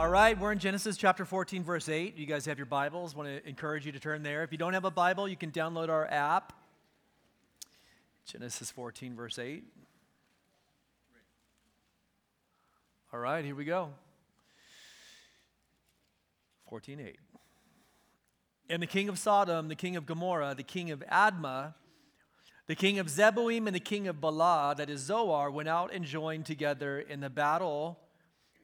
[0.00, 2.16] All right, we're in Genesis chapter 14, verse 8.
[2.16, 3.14] You guys have your Bibles.
[3.14, 4.42] want to encourage you to turn there.
[4.42, 6.54] If you don't have a Bible, you can download our app.
[8.24, 9.62] Genesis 14, verse 8.
[13.12, 13.90] All right, here we go.
[16.70, 17.16] 14, 8.
[18.70, 21.74] And the king of Sodom, the king of Gomorrah, the king of Admah,
[22.68, 26.06] the king of Zeboim, and the king of Bela, that is Zoar, went out and
[26.06, 27.98] joined together in the battle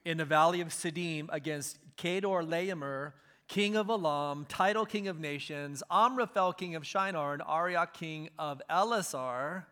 [0.06, 3.12] in the valley of Siddim against Chedorlaomer,
[3.48, 8.62] king of Elam, Tidal king of nations, Amraphel king of Shinar, and Arioch king of
[8.70, 9.64] Ellasar.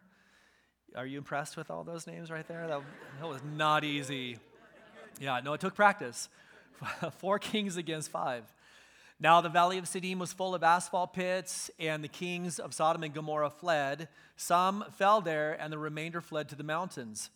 [0.97, 2.67] Are you impressed with all those names right there?
[2.67, 2.81] That,
[3.21, 4.39] that was not easy.
[5.21, 6.29] Yeah, no, it took practice.
[7.19, 8.53] Four kings against five.
[9.21, 13.05] Now the valley of Siddim was full of asphalt pits, and the kings of Sodom
[13.05, 14.09] and Gomorrah fled.
[14.37, 17.31] Some fell there, and the remainder fled to the mountains.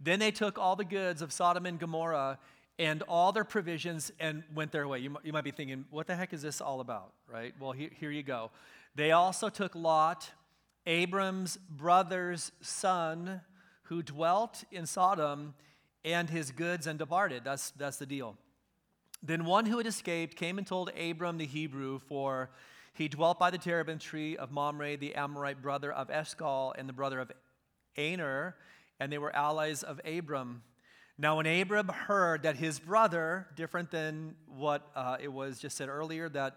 [0.00, 2.38] Then they took all the goods of Sodom and Gomorrah
[2.78, 4.98] and all their provisions and went their way.
[4.98, 7.54] You, you might be thinking, what the heck is this all about, right?
[7.60, 8.50] Well, here, here you go.
[8.96, 10.30] They also took Lot,
[10.86, 13.40] Abram's brother's son,
[13.84, 15.54] who dwelt in Sodom,
[16.04, 17.42] and his goods and departed.
[17.44, 18.36] That's, that's the deal.
[19.22, 22.50] Then one who had escaped came and told Abram the Hebrew, for
[22.92, 26.92] he dwelt by the terebinth tree of Mamre, the Amorite brother of Eshcol and the
[26.92, 27.32] brother of
[27.96, 28.54] Aner,
[29.00, 30.62] and they were allies of Abram.
[31.16, 35.88] Now, when Abram heard that his brother, different than what uh, it was just said
[35.88, 36.56] earlier, that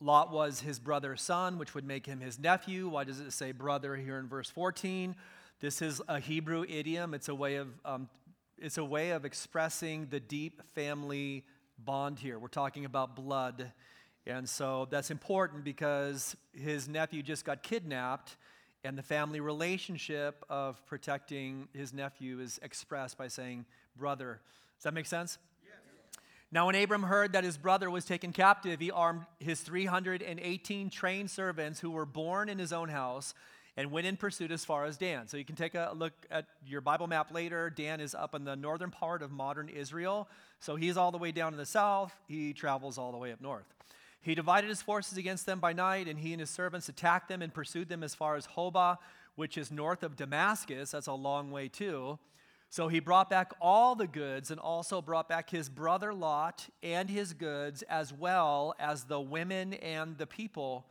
[0.00, 2.88] Lot was his brother's son, which would make him his nephew.
[2.88, 5.16] Why does it say brother here in verse 14?
[5.60, 7.14] This is a Hebrew idiom.
[7.14, 8.08] It's a way of, um,
[8.58, 11.44] it's a way of expressing the deep family
[11.76, 12.38] bond here.
[12.38, 13.72] We're talking about blood.
[14.24, 18.36] And so that's important because his nephew just got kidnapped
[18.84, 23.64] and the family relationship of protecting his nephew is expressed by saying,
[23.96, 24.40] brother.
[24.76, 25.38] Does that make sense?
[25.64, 25.74] Yes.
[26.52, 31.30] Now, when Abram heard that his brother was taken captive, he armed his 318 trained
[31.30, 33.34] servants who were born in his own house
[33.76, 35.28] and went in pursuit as far as Dan.
[35.28, 37.70] So you can take a look at your Bible map later.
[37.70, 40.28] Dan is up in the northern part of modern Israel.
[40.58, 42.12] So he's all the way down in the south.
[42.26, 43.66] He travels all the way up north.
[44.20, 47.42] He divided his forces against them by night, and he and his servants attacked them
[47.42, 48.98] and pursued them as far as Hobah,
[49.36, 50.90] which is north of Damascus.
[50.90, 52.18] That's a long way, too.
[52.70, 57.08] So he brought back all the goods and also brought back his brother Lot and
[57.08, 60.86] his goods, as well as the women and the people.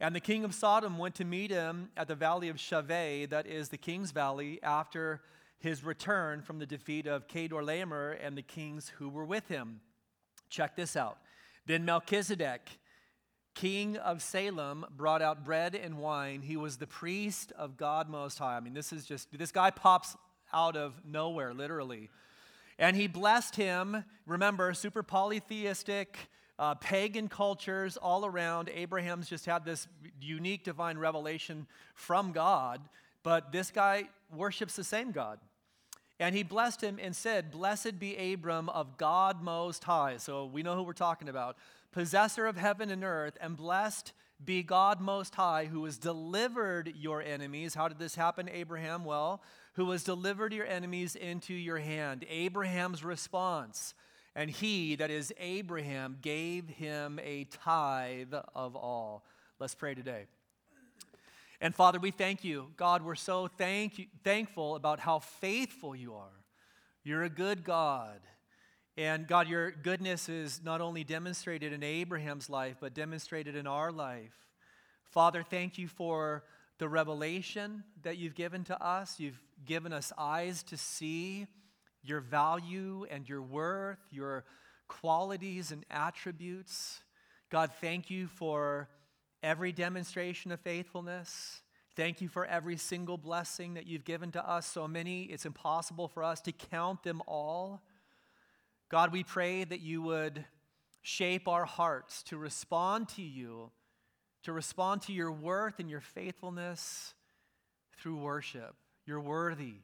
[0.00, 3.46] And the king of Sodom went to meet him at the valley of Shaveh, that
[3.46, 5.20] is the king's valley, after
[5.60, 9.80] his return from the defeat of Chedorlaomer and the kings who were with him.
[10.50, 11.18] Check this out.
[11.66, 12.78] Then Melchizedek,
[13.54, 16.42] king of Salem, brought out bread and wine.
[16.42, 18.56] He was the priest of God Most High.
[18.56, 20.16] I mean, this is just, this guy pops
[20.52, 22.10] out of nowhere, literally.
[22.78, 24.04] And he blessed him.
[24.26, 26.16] Remember, super polytheistic,
[26.58, 28.68] uh, pagan cultures all around.
[28.68, 29.86] Abraham's just had this
[30.20, 32.80] unique divine revelation from God,
[33.22, 34.04] but this guy
[34.34, 35.38] worships the same God.
[36.20, 40.18] And he blessed him and said, Blessed be Abram of God Most High.
[40.18, 41.56] So we know who we're talking about.
[41.92, 44.12] Possessor of heaven and earth, and blessed
[44.44, 47.74] be God Most High, who has delivered your enemies.
[47.74, 49.04] How did this happen, Abraham?
[49.04, 49.42] Well,
[49.74, 52.24] who has delivered your enemies into your hand.
[52.28, 53.94] Abraham's response.
[54.36, 59.24] And he, that is Abraham, gave him a tithe of all.
[59.60, 60.26] Let's pray today.
[61.60, 62.68] And Father, we thank you.
[62.76, 66.44] God, we're so thank you, thankful about how faithful you are.
[67.04, 68.20] You're a good God.
[68.96, 73.90] And God, your goodness is not only demonstrated in Abraham's life, but demonstrated in our
[73.90, 74.34] life.
[75.10, 76.44] Father, thank you for
[76.78, 79.18] the revelation that you've given to us.
[79.18, 81.46] You've given us eyes to see
[82.02, 84.44] your value and your worth, your
[84.88, 87.00] qualities and attributes.
[87.50, 88.88] God, thank you for
[89.44, 91.60] every demonstration of faithfulness.
[91.94, 94.66] Thank you for every single blessing that you've given to us.
[94.66, 97.82] So many, it's impossible for us to count them all.
[98.88, 100.44] God, we pray that you would
[101.02, 103.70] shape our hearts to respond to you,
[104.44, 107.14] to respond to your worth and your faithfulness
[107.98, 108.74] through worship.
[109.06, 109.74] You're worthy.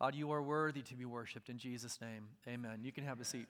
[0.00, 1.48] God, you are worthy to be worshiped.
[1.48, 2.80] In Jesus' name, amen.
[2.82, 3.46] You can have a seat.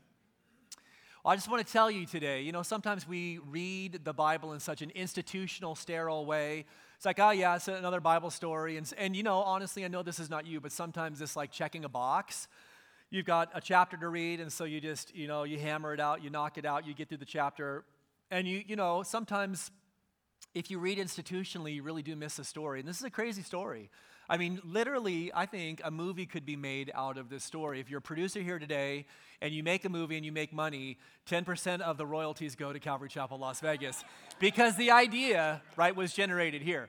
[1.25, 4.59] I just want to tell you today, you know, sometimes we read the Bible in
[4.59, 6.65] such an institutional, sterile way.
[6.97, 8.77] It's like, oh, yeah, it's another Bible story.
[8.77, 11.53] And, and, you know, honestly, I know this is not you, but sometimes it's like
[11.53, 12.49] checking a box.
[13.09, 16.01] You've got a chapter to read, and so you just, you know, you hammer it
[16.01, 17.85] out, you knock it out, you get through the chapter.
[18.33, 19.71] And you, you know, sometimes
[20.57, 22.81] if you read institutionally, you really do miss a story.
[22.81, 23.91] And this is a crazy story.
[24.33, 27.81] I mean, literally, I think a movie could be made out of this story.
[27.81, 29.05] If you're a producer here today
[29.43, 30.97] and you make a movie and you make money,
[31.29, 34.03] 10% of the royalties go to Calvary Chapel, Las Vegas,
[34.39, 36.89] because the idea, right, was generated here.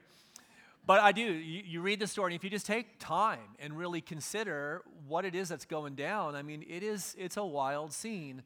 [0.86, 3.78] But I do, you, you, read the story, and if you just take time and
[3.78, 7.92] really consider what it is that's going down, I mean, it is, it's a wild
[7.92, 8.44] scene.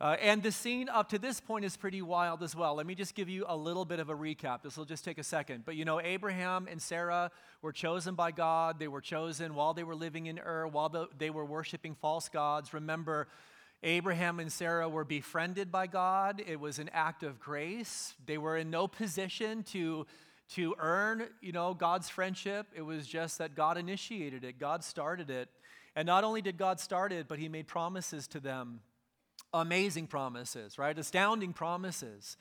[0.00, 2.74] Uh, and the scene up to this point is pretty wild as well.
[2.74, 4.62] Let me just give you a little bit of a recap.
[4.62, 5.66] This will just take a second.
[5.66, 7.30] But you know, Abraham and Sarah
[7.60, 8.78] were chosen by God.
[8.78, 12.30] They were chosen while they were living in Ur, while the, they were worshiping false
[12.30, 12.72] gods.
[12.72, 13.28] Remember,
[13.82, 16.42] Abraham and Sarah were befriended by God.
[16.46, 18.14] It was an act of grace.
[18.24, 20.06] They were in no position to,
[20.54, 22.68] to earn, you know, God's friendship.
[22.74, 24.58] It was just that God initiated it.
[24.58, 25.50] God started it.
[25.94, 28.80] And not only did God start it, but he made promises to them
[29.52, 30.96] amazing promises, right?
[30.98, 32.36] Astounding promises.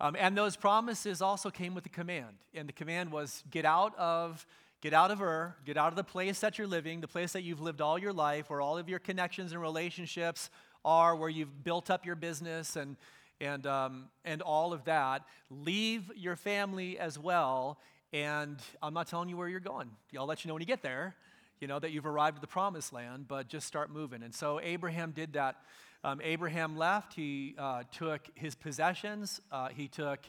[0.00, 2.36] Um, and those promises also came with a command.
[2.54, 4.46] And the command was get out of
[4.80, 7.42] get out of Ur, get out of the place that you're living, the place that
[7.42, 10.50] you've lived all your life, where all of your connections and relationships
[10.84, 12.96] are, where you've built up your business and
[13.40, 15.22] and um, and all of that.
[15.50, 17.78] Leave your family as well.
[18.12, 19.90] And I'm not telling you where you're going.
[20.16, 21.16] I'll let you know when you get there.
[21.60, 24.22] You know that you've arrived at the promised land, but just start moving.
[24.22, 25.56] And so Abraham did that
[26.04, 27.14] um, Abraham left.
[27.14, 30.20] He uh, took his possessions, uh, he took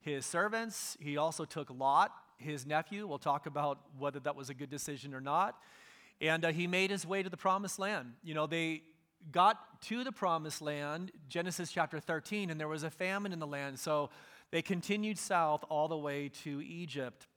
[0.00, 3.06] his servants, he also took Lot, his nephew.
[3.06, 5.56] We'll talk about whether that was a good decision or not.
[6.20, 8.14] And uh, he made his way to the promised land.
[8.24, 8.82] You know, they
[9.30, 13.46] got to the promised land, Genesis chapter 13, and there was a famine in the
[13.46, 13.78] land.
[13.78, 14.10] So
[14.50, 17.28] they continued south all the way to Egypt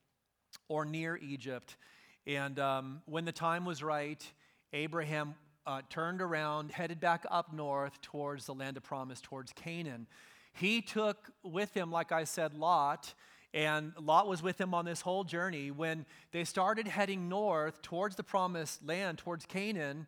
[0.67, 1.77] or near Egypt.
[2.25, 4.23] And um, when the time was right,
[4.71, 5.35] Abraham
[5.65, 10.07] uh, turned around, headed back up north towards the land of promise, towards Canaan.
[10.53, 13.13] He took with him, like I said, Lot,
[13.53, 15.71] and Lot was with him on this whole journey.
[15.71, 20.07] When they started heading north towards the promised land, towards Canaan,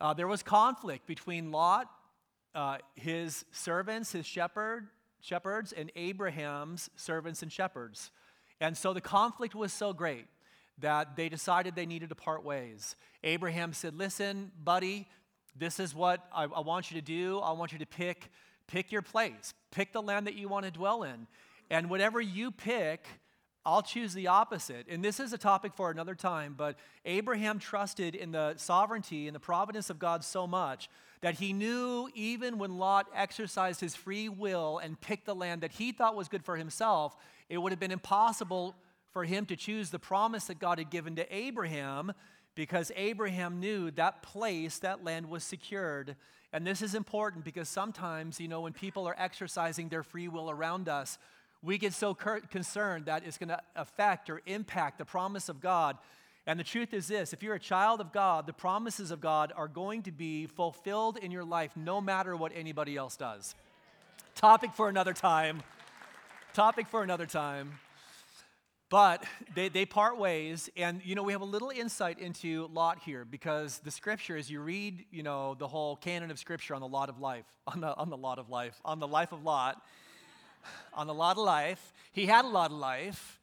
[0.00, 1.90] uh, there was conflict between Lot,
[2.54, 4.88] uh, his servants, his shepherd,
[5.20, 8.10] shepherds, and Abraham's servants and shepherds.
[8.60, 10.26] And so the conflict was so great
[10.78, 12.96] that they decided they needed to part ways.
[13.22, 15.06] Abraham said, Listen, buddy,
[15.56, 17.38] this is what I, I, want you to do.
[17.38, 18.30] I want you to pick,
[18.66, 21.26] pick your place, pick the land that you want to dwell in.
[21.70, 23.06] And whatever you pick,
[23.64, 24.86] I'll choose the opposite.
[24.90, 26.76] And this is a topic for another time, but
[27.06, 30.90] Abraham trusted in the sovereignty and the providence of God so much
[31.22, 35.72] that he knew even when Lot exercised his free will and picked the land that
[35.72, 37.16] he thought was good for himself,
[37.48, 38.74] it would have been impossible
[39.14, 42.12] for him to choose the promise that God had given to Abraham
[42.56, 46.16] because Abraham knew that place, that land was secured.
[46.52, 50.50] And this is important because sometimes, you know, when people are exercising their free will
[50.50, 51.16] around us,
[51.62, 55.96] we get so concerned that it's going to affect or impact the promise of God.
[56.46, 59.52] And the truth is this if you're a child of God, the promises of God
[59.56, 63.54] are going to be fulfilled in your life no matter what anybody else does.
[64.34, 65.62] Topic for another time.
[66.52, 67.78] Topic for another time.
[68.90, 72.98] But they, they part ways, and you know, we have a little insight into Lot
[73.04, 76.80] here because the scripture, as you read, you know, the whole canon of scripture on
[76.80, 79.42] the lot of life, on the, on the lot of life, on the life of
[79.42, 79.80] Lot,
[80.94, 83.40] on the lot of life, he had a lot of life,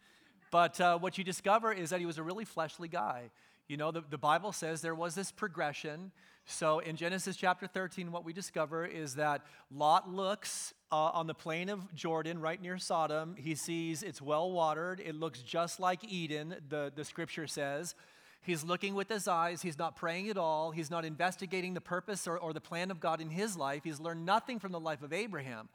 [0.51, 3.31] but uh, what you discover is that he was a really fleshly guy.
[3.67, 6.11] You know, the, the Bible says there was this progression.
[6.45, 11.33] So in Genesis chapter 13, what we discover is that Lot looks uh, on the
[11.33, 13.35] plain of Jordan, right near Sodom.
[13.37, 14.99] He sees it's well watered.
[14.99, 17.95] It looks just like Eden, the, the scripture says.
[18.43, 19.61] He's looking with his eyes.
[19.61, 20.71] He's not praying at all.
[20.71, 23.81] He's not investigating the purpose or, or the plan of God in his life.
[23.83, 25.69] He's learned nothing from the life of Abraham.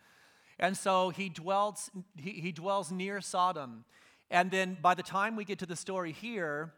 [0.58, 3.84] And so he dwells, he, he dwells near Sodom.
[4.30, 6.72] And then by the time we get to the story here,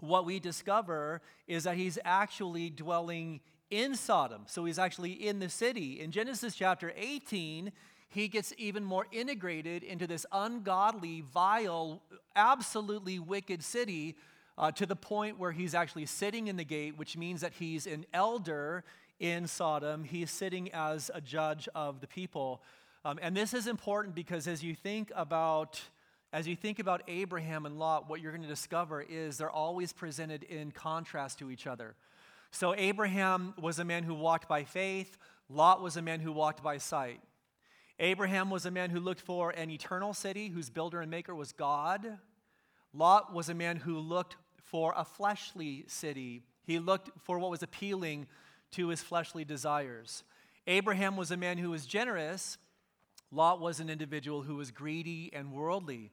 [0.00, 3.40] what we discover is that he's actually dwelling
[3.70, 4.42] in Sodom.
[4.46, 6.00] So he's actually in the city.
[6.00, 7.72] In Genesis chapter 18,
[8.08, 12.00] he gets even more integrated into this ungodly, vile,
[12.36, 14.16] absolutely wicked city
[14.56, 17.86] uh, to the point where he's actually sitting in the gate, which means that he's
[17.86, 18.84] an elder
[19.18, 20.04] in Sodom.
[20.04, 22.62] He's sitting as a judge of the people.
[23.04, 25.80] Um, and this is important because as you think about
[26.32, 29.92] as you think about Abraham and Lot, what you're going to discover is they're always
[29.92, 31.94] presented in contrast to each other.
[32.54, 35.18] So, Abraham was a man who walked by faith,
[35.48, 37.20] Lot was a man who walked by sight.
[37.98, 41.50] Abraham was a man who looked for an eternal city whose builder and maker was
[41.50, 42.20] God.
[42.92, 46.44] Lot was a man who looked for a fleshly city.
[46.62, 48.28] He looked for what was appealing
[48.70, 50.22] to his fleshly desires.
[50.68, 52.56] Abraham was a man who was generous.
[53.32, 56.12] Lot was an individual who was greedy and worldly.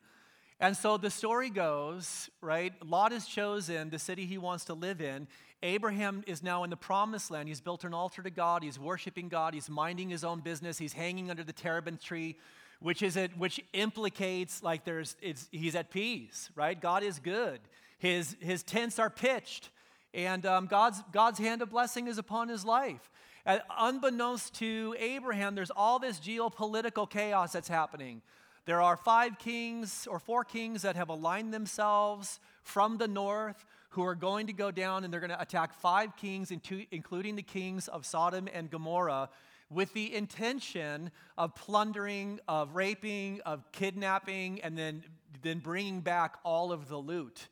[0.62, 2.72] And so the story goes, right?
[2.86, 5.28] Lot is chosen, the city he wants to live in.
[5.64, 7.48] Abraham is now in the promised land.
[7.48, 8.64] He's built an altar to God.
[8.64, 9.56] He's worshiping God.
[9.56, 10.78] He's minding his own business.
[10.78, 12.36] He's hanging under the terebinth tree,
[12.80, 16.80] which is it, which implicates like there's it's, he's at peace, right?
[16.80, 17.60] God is good.
[17.98, 19.70] His his tents are pitched,
[20.14, 23.12] and um, God's God's hand of blessing is upon his life.
[23.46, 28.22] And unbeknownst to Abraham, there's all this geopolitical chaos that's happening.
[28.66, 34.04] There are five kings or four kings that have aligned themselves from the north who
[34.04, 37.88] are going to go down and they're going to attack five kings, including the kings
[37.88, 39.30] of Sodom and Gomorrah,
[39.70, 45.04] with the intention of plundering, of raping, of kidnapping, and then,
[45.42, 47.48] then bringing back all of the loot.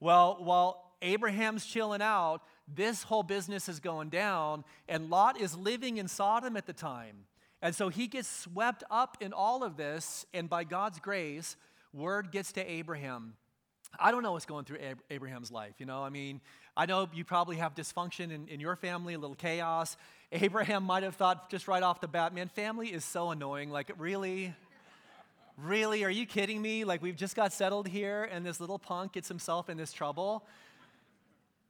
[0.00, 5.98] Well, while Abraham's chilling out, this whole business is going down, and Lot is living
[5.98, 7.26] in Sodom at the time.
[7.62, 11.56] And so he gets swept up in all of this, and by God's grace,
[11.92, 13.34] word gets to Abraham.
[13.98, 14.78] I don't know what's going through
[15.10, 15.74] Abraham's life.
[15.78, 16.40] You know, I mean,
[16.76, 19.96] I know you probably have dysfunction in, in your family, a little chaos.
[20.32, 23.70] Abraham might have thought just right off the bat, man, family is so annoying.
[23.70, 24.54] Like, really?
[25.56, 26.04] Really?
[26.04, 26.84] Are you kidding me?
[26.84, 30.44] Like, we've just got settled here, and this little punk gets himself in this trouble.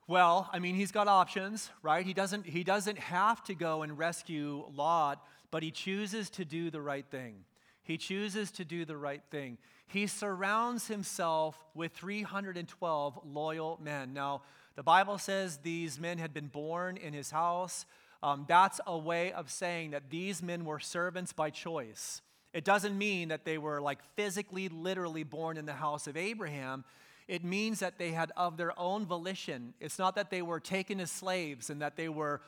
[0.08, 2.04] Well, I mean, he's got options, right?
[2.04, 6.70] He doesn't, he doesn't have to go and rescue Lot but he chooses to do
[6.70, 7.44] the right thing.
[7.82, 9.58] He chooses to do the right thing.
[9.86, 14.12] He surrounds himself with 312 loyal men.
[14.12, 14.42] Now,
[14.74, 17.86] the Bible says these men had been born in his house.
[18.22, 22.22] Um, that's a way of saying that these men were servants by choice.
[22.52, 26.84] It doesn't mean that they were like physically, literally born in the house of Abraham.
[27.28, 29.74] It means that they had of their own volition.
[29.80, 32.40] It's not that they were taken as slaves and that they were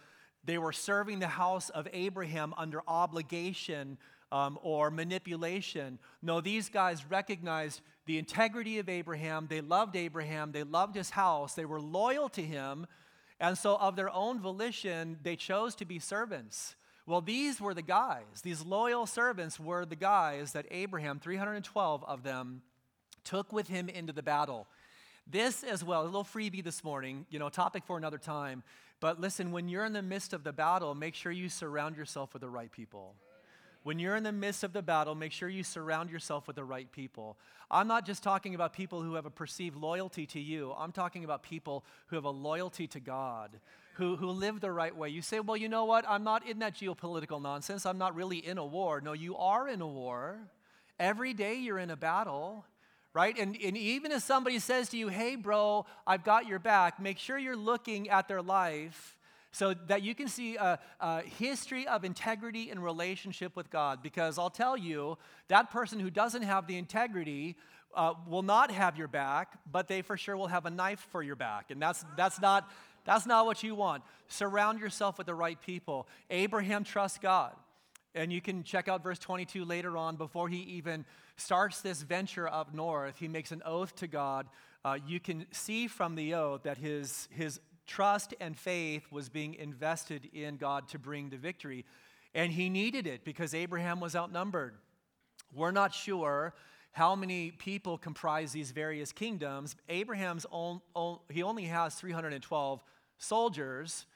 [0.49, 3.99] they were serving the house of Abraham under obligation
[4.33, 5.99] um, or manipulation.
[6.23, 9.47] No, these guys recognized the integrity of Abraham.
[9.51, 10.53] They loved Abraham.
[10.53, 11.53] They loved his house.
[11.53, 12.87] They were loyal to him.
[13.39, 16.77] And so, of their own volition, they chose to be servants.
[17.05, 18.41] Well, these were the guys.
[18.43, 22.63] These loyal servants were the guys that Abraham, 312 of them,
[23.23, 24.67] took with him into the battle.
[25.31, 28.63] This as well, a little freebie this morning, you know, topic for another time.
[29.01, 32.33] But listen, when you're in the midst of the battle, make sure you surround yourself
[32.33, 33.15] with the right people.
[33.85, 36.65] When you're in the midst of the battle, make sure you surround yourself with the
[36.65, 37.39] right people.
[37.71, 41.25] I'm not just talking about people who have a perceived loyalty to you, I'm talking
[41.25, 43.61] about people who have a loyalty to God,
[43.95, 45.11] who, who live the right way.
[45.11, 46.05] You say, well, you know what?
[46.09, 47.87] I'm not in that geopolitical nonsense.
[47.87, 49.01] I'm not really in a war.
[49.01, 50.39] No, you are in a war.
[50.99, 52.65] Every day you're in a battle
[53.19, 53.37] right?
[53.37, 57.19] And, and even if somebody says to you, hey, bro, I've got your back, make
[57.19, 59.17] sure you're looking at their life
[59.51, 64.05] so that you can see a, a, history of integrity and relationship with God.
[64.05, 67.57] Because I'll tell you, that person who doesn't have the integrity
[67.93, 71.21] uh, will not have your back, but they for sure will have a knife for
[71.21, 71.73] your back.
[71.73, 72.71] And that's, that's, not,
[73.05, 74.05] that's not what you want.
[74.29, 76.07] Surround yourself with the right people.
[76.31, 77.53] Abraham trusts God.
[78.19, 81.05] And you can check out verse 22 later on before he even
[81.37, 83.17] starts this venture up north.
[83.19, 84.49] He makes an oath to God.
[84.85, 89.55] Uh, you can see from the oath that his, his trust and faith was being
[89.55, 91.85] invested in God to bring the victory.
[92.35, 94.75] And he needed it because Abraham was outnumbered.
[95.55, 96.55] We're not sure
[96.91, 99.77] how many people comprise these various kingdoms.
[99.89, 102.83] Abraham's own, own he only has 312
[103.19, 104.07] soldiers,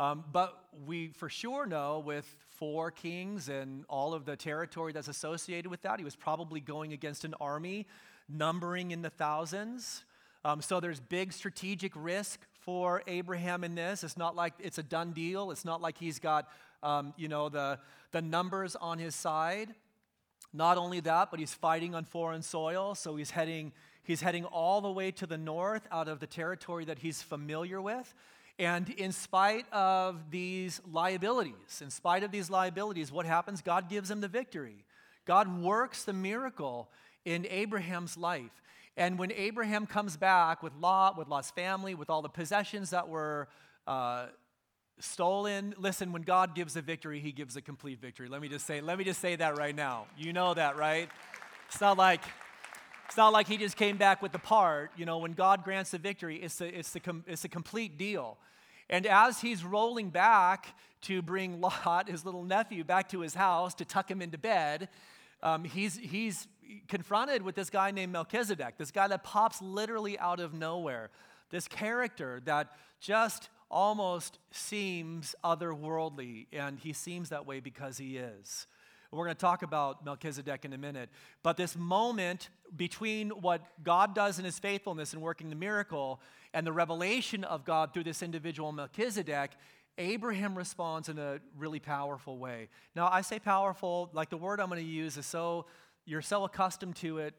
[0.00, 5.08] um, but we for sure know with four kings and all of the territory that's
[5.08, 5.98] associated with that.
[5.98, 7.86] He was probably going against an army
[8.26, 10.04] numbering in the thousands.
[10.42, 14.02] Um, so there's big strategic risk for Abraham in this.
[14.02, 15.50] It's not like it's a done deal.
[15.50, 16.48] It's not like he's got,
[16.82, 17.78] um, you know, the,
[18.12, 19.74] the numbers on his side.
[20.54, 22.94] Not only that, but he's fighting on foreign soil.
[22.94, 26.86] So he's heading, he's heading all the way to the north out of the territory
[26.86, 28.14] that he's familiar with.
[28.60, 33.62] And in spite of these liabilities, in spite of these liabilities, what happens?
[33.62, 34.84] God gives him the victory.
[35.24, 36.90] God works the miracle
[37.24, 38.60] in Abraham's life.
[38.98, 43.08] And when Abraham comes back with Lot, with Lot's family, with all the possessions that
[43.08, 43.48] were
[43.86, 44.26] uh,
[44.98, 48.28] stolen, listen, when God gives a victory, he gives a complete victory.
[48.28, 50.04] Let me just say, let me just say that right now.
[50.18, 51.08] You know that, right?
[51.70, 52.20] It's not like
[53.06, 54.90] it's not like he just came back with the part.
[54.96, 58.36] You know, when God grants the victory, it's a, it's, a, it's a complete deal.
[58.90, 63.72] And as he's rolling back to bring Lot, his little nephew, back to his house
[63.74, 64.88] to tuck him into bed,
[65.42, 66.48] um, he's, he's
[66.88, 71.10] confronted with this guy named Melchizedek, this guy that pops literally out of nowhere,
[71.50, 78.66] this character that just almost seems otherworldly, and he seems that way because he is.
[79.12, 81.08] We're going to talk about Melchizedek in a minute.
[81.42, 86.20] But this moment between what God does in his faithfulness and working the miracle
[86.54, 89.50] and the revelation of God through this individual Melchizedek,
[89.98, 92.68] Abraham responds in a really powerful way.
[92.94, 95.66] Now, I say powerful, like the word I'm going to use is so,
[96.06, 97.34] you're so accustomed to it,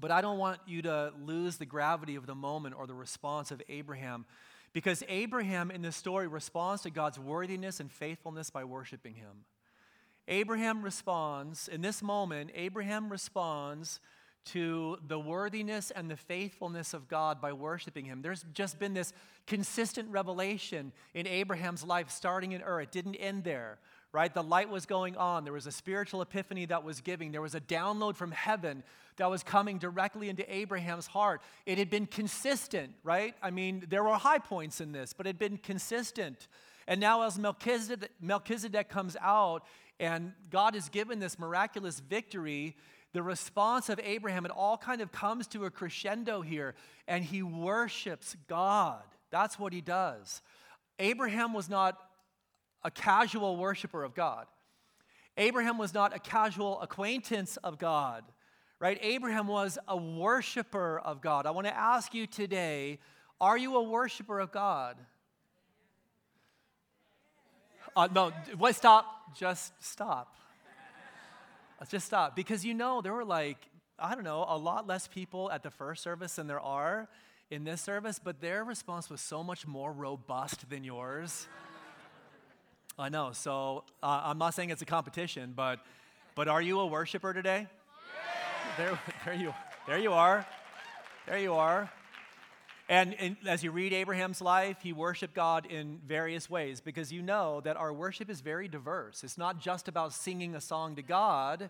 [0.00, 3.52] but I don't want you to lose the gravity of the moment or the response
[3.52, 4.26] of Abraham.
[4.72, 9.44] Because Abraham in this story responds to God's worthiness and faithfulness by worshiping him.
[10.28, 14.00] Abraham responds, in this moment, Abraham responds
[14.46, 18.22] to the worthiness and the faithfulness of God by worshiping Him.
[18.22, 19.12] There's just been this
[19.46, 22.82] consistent revelation in Abraham's life starting in Ur.
[22.82, 23.78] It didn't end there,
[24.12, 24.32] right?
[24.32, 25.42] The light was going on.
[25.42, 27.32] There was a spiritual epiphany that was giving.
[27.32, 28.84] There was a download from heaven
[29.16, 31.40] that was coming directly into Abraham's heart.
[31.64, 33.34] It had been consistent, right?
[33.42, 36.46] I mean, there were high points in this, but it had been consistent.
[36.86, 39.64] And now, as Melchizedek, Melchizedek comes out,
[39.98, 42.76] and God has given this miraculous victory,
[43.12, 46.74] the response of Abraham, it all kind of comes to a crescendo here,
[47.08, 49.02] and he worships God.
[49.30, 50.42] That's what he does.
[50.98, 51.98] Abraham was not
[52.82, 54.46] a casual worshiper of God.
[55.36, 58.24] Abraham was not a casual acquaintance of God,
[58.78, 58.98] right?
[59.02, 61.46] Abraham was a worshiper of God.
[61.46, 62.98] I want to ask you today
[63.38, 64.96] are you a worshiper of God?
[67.94, 69.36] Uh, no, wait, stop.
[69.36, 70.34] Just stop.
[71.90, 72.34] Just stop.
[72.34, 73.58] Because you know, there were like,
[73.98, 77.08] I don't know, a lot less people at the first service than there are
[77.50, 81.46] in this service, but their response was so much more robust than yours.
[82.98, 83.32] I know.
[83.32, 85.80] So uh, I'm not saying it's a competition, but
[86.34, 87.66] but are you a worshiper today?
[88.76, 89.54] There, there you,
[89.86, 90.46] there you are.
[91.26, 91.90] There you are.
[92.88, 97.20] And, and, as you read Abraham's life, he worshiped God in various ways because you
[97.20, 99.24] know that our worship is very diverse.
[99.24, 101.68] It's not just about singing a song to God,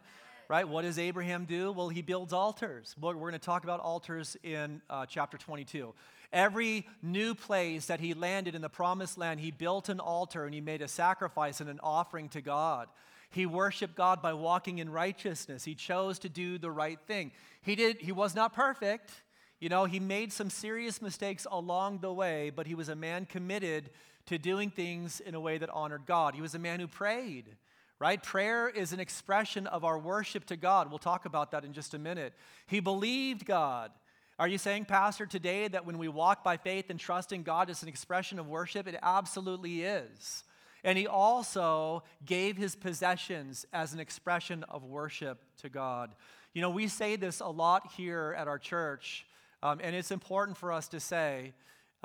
[0.49, 0.69] right?
[0.69, 1.73] What does Abraham do?
[1.73, 2.95] Well, he builds altars.
[3.01, 5.95] We're going to talk about altars in uh, chapter 22.
[6.35, 10.53] Every new place that he landed in the promised land, he built an altar and
[10.53, 12.89] he made a sacrifice and an offering to God.
[13.31, 15.65] He worshiped God by walking in righteousness.
[15.65, 17.33] He chose to do the right thing.
[17.63, 19.11] He did he was not perfect.
[19.59, 23.25] You know, he made some serious mistakes along the way, but he was a man
[23.25, 23.91] committed
[24.27, 26.35] to doing things in a way that honored God.
[26.35, 27.57] He was a man who prayed,
[27.99, 28.23] right?
[28.23, 30.91] Prayer is an expression of our worship to God.
[30.91, 32.35] We'll talk about that in just a minute.
[32.67, 33.93] He believed God.
[34.39, 37.71] Are you saying, Pastor, today that when we walk by faith and trust in God,
[37.71, 38.87] it's an expression of worship?
[38.87, 40.45] It absolutely is.
[40.85, 46.15] And he also gave his possessions as an expression of worship to God.
[46.53, 49.25] You know, we say this a lot here at our church
[49.67, 51.53] um, and it's important for us to say,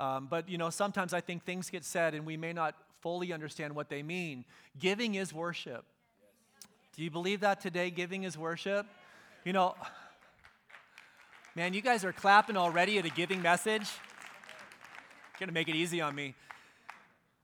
[0.00, 3.32] um, but you know, sometimes I think things get said and we may not fully
[3.32, 4.44] understand what they mean.
[4.80, 5.84] Giving is worship.
[6.96, 7.90] Do you believe that today?
[7.90, 8.84] Giving is worship?
[9.44, 9.76] You know,
[11.54, 13.88] man, you guys are clapping already at a giving message.
[15.38, 16.34] Gonna make it easy on me.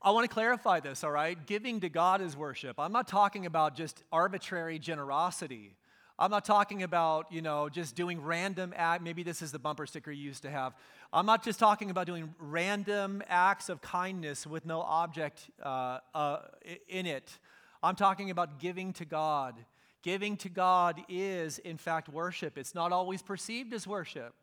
[0.03, 1.39] I want to clarify this, all right?
[1.47, 2.79] Giving to God is worship.
[2.79, 5.77] I'm not talking about just arbitrary generosity.
[6.21, 9.05] I'm not talking about, you know, just doing random act.
[9.05, 10.75] Maybe this is the bumper sticker you used to have.
[11.13, 16.41] I'm not just talking about doing random acts of kindness with no object uh, uh,
[16.89, 17.39] in it.
[17.85, 19.55] I'm talking about giving to God.
[20.03, 22.59] Giving to God is, in fact, worship.
[22.59, 24.35] It's not always perceived as worship.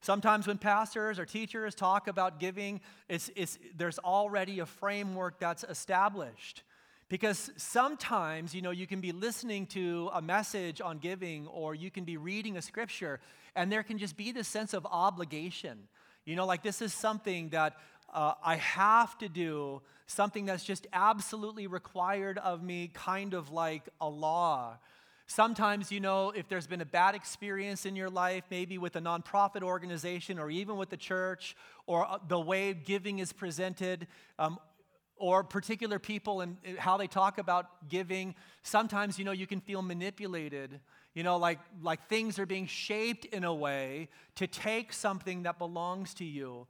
[0.00, 5.64] Sometimes when pastors or teachers talk about giving, it's, it's, there's already a framework that's
[5.64, 6.62] established.
[7.08, 11.90] Because sometimes, you know, you can be listening to a message on giving or you
[11.90, 13.20] can be reading a scripture
[13.54, 15.88] and there can just be this sense of obligation.
[16.24, 17.76] You know, like this is something that
[18.12, 23.88] uh, I have to do, something that's just absolutely required of me, kind of like
[24.00, 24.78] a law.
[25.26, 29.00] Sometimes, you know, if there's been a bad experience in your life, maybe with a
[29.00, 34.06] nonprofit organization or even with the church, or uh, the way giving is presented,
[34.38, 34.58] um,
[35.16, 39.60] or particular people and uh, how they talk about giving sometimes you know you can
[39.60, 40.80] feel manipulated.
[41.14, 45.58] You know like like things are being shaped in a way to take something that
[45.58, 46.66] belongs to you.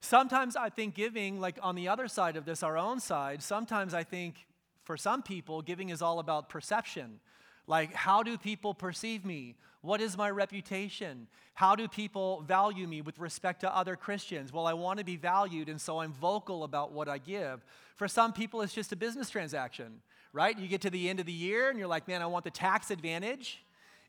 [0.00, 3.92] Sometimes i think giving like on the other side of this our own side sometimes
[3.92, 4.46] i think
[4.84, 7.20] for some people giving is all about perception.
[7.66, 11.26] Like how do people perceive me what is my reputation?
[11.54, 14.52] How do people value me with respect to other Christians?
[14.52, 17.64] Well, I want to be valued, and so I'm vocal about what I give.
[17.96, 20.00] For some people, it's just a business transaction,
[20.32, 20.58] right?
[20.58, 22.50] You get to the end of the year and you're like, man, I want the
[22.50, 23.62] tax advantage.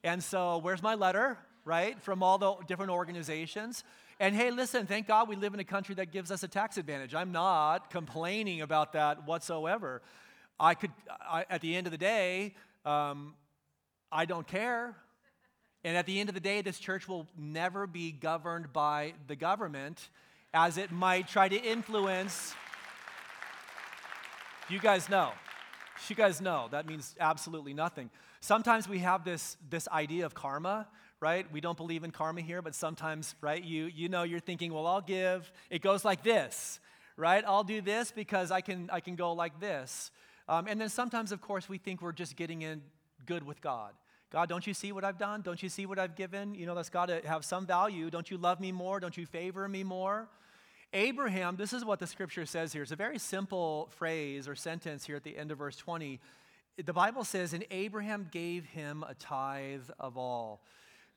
[0.04, 2.02] And so, where's my letter, right?
[2.02, 3.84] From all the different organizations.
[4.20, 6.78] And hey, listen, thank God we live in a country that gives us a tax
[6.78, 7.16] advantage.
[7.16, 10.02] I'm not complaining about that whatsoever.
[10.60, 12.56] I could, I, at the end of the day,
[12.86, 13.36] um,
[14.12, 14.96] I don't care.
[15.84, 19.36] And at the end of the day, this church will never be governed by the
[19.36, 20.10] government
[20.54, 22.54] as it might try to influence.
[24.70, 25.32] You guys know.
[26.08, 28.10] You guys know that means absolutely nothing.
[28.40, 30.88] Sometimes we have this, this idea of karma,
[31.20, 31.46] right?
[31.52, 34.88] We don't believe in karma here, but sometimes, right, you, you know, you're thinking, well,
[34.88, 35.52] I'll give.
[35.70, 36.80] It goes like this,
[37.18, 37.44] right?
[37.46, 40.10] I'll do this because I can, I can go like this.
[40.50, 42.82] Um, and then sometimes, of course, we think we're just getting in
[43.28, 43.92] good with God.
[44.32, 45.42] God, don't you see what I've done?
[45.42, 46.56] Don't you see what I've given?
[46.56, 48.10] You know, that's got to have some value.
[48.10, 49.02] Don't you love me more?
[49.02, 50.30] Don't you favor me more?
[50.94, 52.82] Abraham, this is what the scripture says here.
[52.82, 56.20] It's a very simple phrase or sentence here at the end of verse 20.
[56.84, 60.62] The Bible says, And Abraham gave him a tithe of all.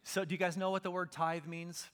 [0.02, 1.86] So, do you guys know what the word tithe means?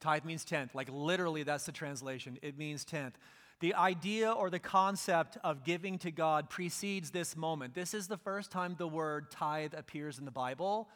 [0.00, 0.74] Tithe means tenth.
[0.74, 2.38] Like, literally, that's the translation.
[2.42, 3.18] It means tenth.
[3.60, 7.74] The idea or the concept of giving to God precedes this moment.
[7.74, 10.88] This is the first time the word tithe appears in the Bible.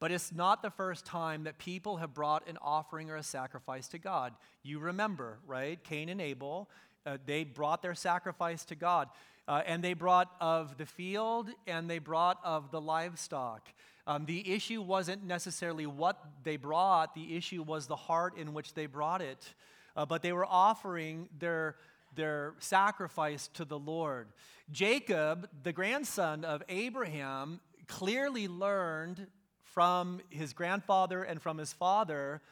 [0.00, 3.86] But it's not the first time that people have brought an offering or a sacrifice
[3.88, 4.32] to God.
[4.62, 5.82] You remember, right?
[5.84, 6.70] Cain and Abel,
[7.04, 9.08] uh, they brought their sacrifice to God.
[9.46, 13.68] Uh, and they brought of the field and they brought of the livestock.
[14.06, 18.74] Um, the issue wasn't necessarily what they brought, the issue was the heart in which
[18.74, 19.54] they brought it.
[19.96, 21.76] Uh, but they were offering their,
[22.20, 24.28] their sacrifice to the Lord.
[24.70, 29.26] Jacob, the grandson of Abraham, clearly learned
[29.62, 32.42] from his grandfather and from his father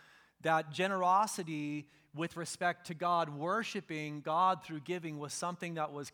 [0.41, 6.13] that generosity with respect to God, worshiping God through giving, was something that was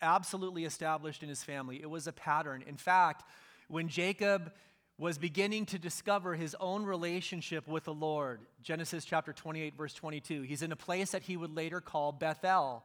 [0.00, 1.82] absolutely established in his family.
[1.82, 2.64] It was a pattern.
[2.66, 3.22] In fact,
[3.68, 4.50] when Jacob
[4.98, 10.42] was beginning to discover his own relationship with the Lord, Genesis chapter 28, verse 22,
[10.42, 12.84] he's in a place that he would later call Bethel.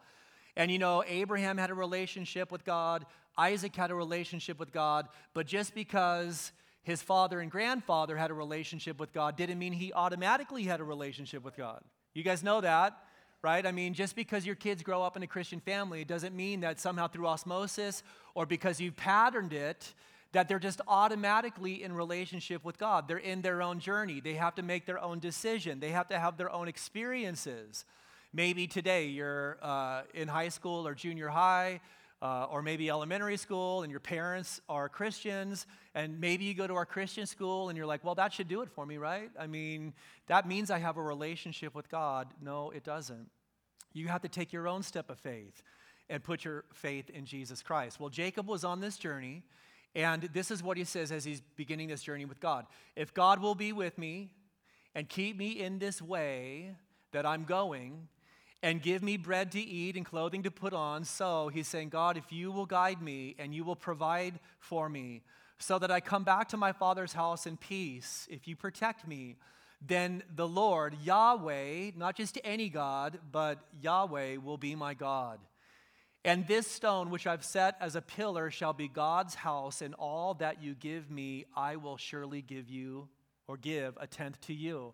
[0.56, 5.08] And you know, Abraham had a relationship with God, Isaac had a relationship with God,
[5.34, 6.52] but just because
[6.84, 10.84] his father and grandfather had a relationship with God didn't mean he automatically had a
[10.84, 11.82] relationship with God.
[12.14, 12.96] You guys know that,
[13.42, 13.66] right?
[13.66, 16.80] I mean, just because your kids grow up in a Christian family doesn't mean that
[16.80, 18.04] somehow through osmosis
[18.36, 19.94] or because you've patterned it,
[20.34, 23.08] that they're just automatically in relationship with God.
[23.08, 24.20] They're in their own journey.
[24.20, 25.80] They have to make their own decision.
[25.80, 27.86] They have to have their own experiences.
[28.34, 31.80] Maybe today you're uh, in high school or junior high
[32.24, 36.74] uh, or maybe elementary school and your parents are Christians, and maybe you go to
[36.76, 39.30] our Christian school and you're like, well, that should do it for me, right?
[39.38, 39.94] I mean,
[40.28, 42.30] that means I have a relationship with God.
[42.42, 43.30] No, it doesn't.
[43.92, 45.62] You have to take your own step of faith
[46.10, 48.00] and put your faith in Jesus Christ.
[48.00, 49.44] Well, Jacob was on this journey,
[49.96, 53.40] and this is what he says as he's beginning this journey with God If God
[53.40, 54.32] will be with me
[54.96, 56.76] and keep me in this way
[57.12, 58.08] that I'm going,
[58.64, 61.04] and give me bread to eat and clothing to put on.
[61.04, 65.22] So he's saying, God, if you will guide me and you will provide for me
[65.60, 69.36] so that I come back to my father's house in peace, if you protect me,
[69.86, 75.40] then the Lord, Yahweh, not just any God, but Yahweh will be my God.
[76.26, 80.36] And this stone, which I've set as a pillar, shall be God's house, and all
[80.36, 83.10] that you give me, I will surely give you
[83.48, 84.94] or give a tenth to you.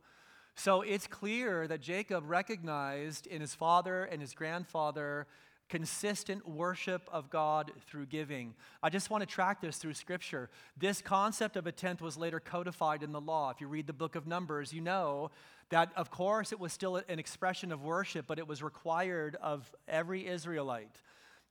[0.55, 5.27] So it's clear that Jacob recognized in his father and his grandfather
[5.69, 8.55] consistent worship of God through giving.
[8.81, 10.49] I just want to track this through scripture.
[10.75, 13.51] This concept of a tenth was later codified in the law.
[13.51, 15.29] If you read the book of Numbers, you know
[15.69, 19.71] that, of course, it was still an expression of worship, but it was required of
[19.87, 21.01] every Israelite.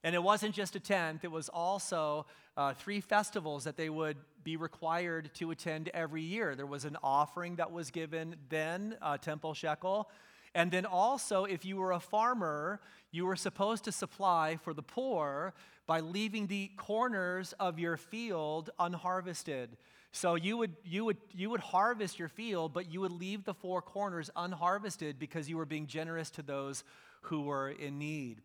[0.05, 4.17] And it wasn't just a tenth, it was also uh, three festivals that they would
[4.45, 6.55] be required to attend every year.
[6.55, 10.09] There was an offering that was given then, uh, temple shekel.
[10.55, 12.81] And then also, if you were a farmer,
[13.11, 15.55] you were supposed to supply for the poor
[15.87, 19.77] by leaving the corners of your field unharvested.
[20.13, 23.55] So you would, you, would, you would harvest your field, but you would leave the
[23.55, 26.83] four corners unharvested because you were being generous to those
[27.23, 28.41] who were in need.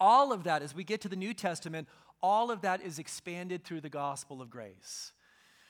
[0.00, 1.88] All of that, as we get to the New Testament,
[2.22, 5.12] all of that is expanded through the gospel of grace.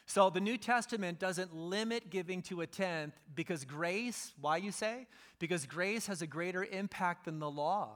[0.07, 5.07] So the New Testament doesn't limit giving to a tenth because grace, why you say?
[5.39, 7.93] Because grace has a greater impact than the law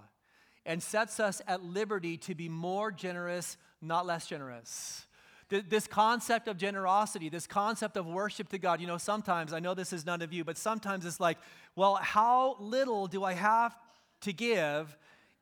[0.64, 5.06] and sets us at liberty to be more generous, not less generous.
[5.48, 9.72] This concept of generosity, this concept of worship to God, you know, sometimes, I know
[9.72, 11.38] this is none of you, but sometimes it's like,
[11.74, 13.74] well, how little do I have
[14.22, 14.96] to give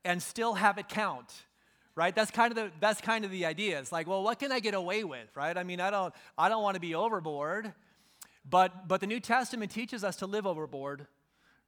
[0.07, 1.43] and still have it count
[1.95, 2.15] right?
[2.15, 3.79] That's kind of the that's kind of the idea.
[3.79, 5.57] It's like well what can i get away with right?
[5.57, 7.73] I mean i don't i don't want to be overboard
[8.49, 11.07] but but the new testament teaches us to live overboard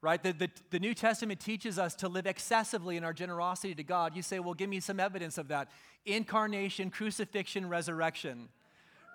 [0.02, 0.23] right?
[0.23, 4.15] The, the, the new testament teaches us to live excessively in our generosity to god.
[4.15, 5.69] You say well give me some evidence of that.
[6.06, 8.49] Incarnation crucifixion resurrection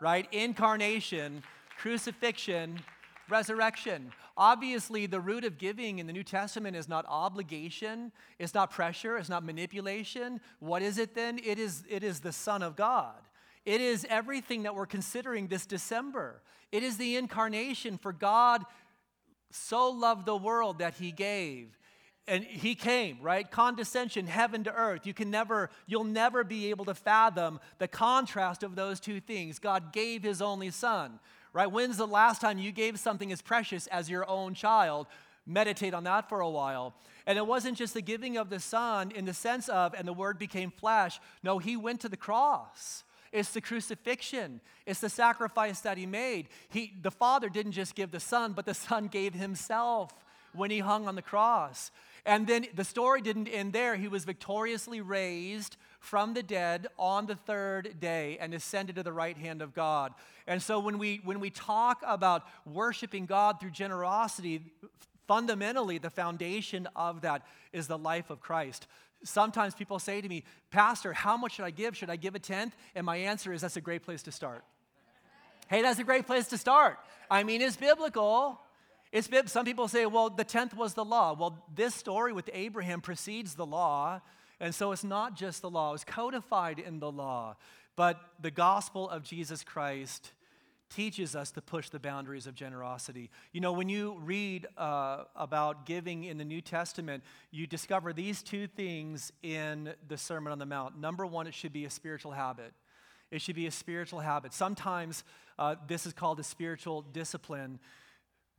[0.00, 0.26] right?
[0.32, 1.42] Incarnation,
[1.78, 2.80] crucifixion,
[3.28, 4.12] resurrection.
[4.36, 9.16] Obviously, the root of giving in the New Testament is not obligation, it's not pressure,
[9.16, 10.40] it's not manipulation.
[10.60, 11.38] What is it then?
[11.44, 13.16] It is, it is the Son of God.
[13.64, 16.42] It is everything that we're considering this December.
[16.70, 18.64] It is the incarnation for God
[19.50, 21.78] so loved the world that he gave
[22.26, 26.84] and he came right condescension heaven to earth you can never you'll never be able
[26.84, 31.20] to fathom the contrast of those two things god gave his only son
[31.54, 35.06] right when's the last time you gave something as precious as your own child
[35.46, 36.92] meditate on that for a while
[37.26, 40.12] and it wasn't just the giving of the son in the sense of and the
[40.12, 44.60] word became flesh no he went to the cross it's the crucifixion.
[44.86, 46.46] It's the sacrifice that he made.
[46.68, 50.12] He, the Father didn't just give the Son, but the Son gave himself
[50.52, 51.90] when he hung on the cross.
[52.24, 53.96] And then the story didn't end there.
[53.96, 59.12] He was victoriously raised from the dead on the third day and ascended to the
[59.12, 60.12] right hand of God.
[60.46, 64.60] And so when we when we talk about worshiping God through generosity,
[65.26, 68.86] fundamentally the foundation of that is the life of Christ.
[69.24, 71.96] Sometimes people say to me, Pastor, how much should I give?
[71.96, 72.76] Should I give a tenth?
[72.94, 74.62] And my answer is, that's a great place to start.
[75.68, 76.98] Hey, that's a great place to start.
[77.30, 78.60] I mean, it's biblical.
[79.10, 81.34] It's, some people say, well, the tenth was the law.
[81.38, 84.20] Well, this story with Abraham precedes the law,
[84.60, 87.56] and so it's not just the law, it's codified in the law.
[87.96, 90.32] But the gospel of Jesus Christ
[90.90, 93.30] teaches us to push the boundaries of generosity.
[93.52, 98.42] You know, when you read uh, about giving in the New Testament, you discover these
[98.42, 100.98] two things in the Sermon on the Mount.
[100.98, 102.72] Number one, it should be a spiritual habit.
[103.30, 104.52] It should be a spiritual habit.
[104.52, 105.24] Sometimes
[105.58, 107.80] uh, this is called a spiritual discipline.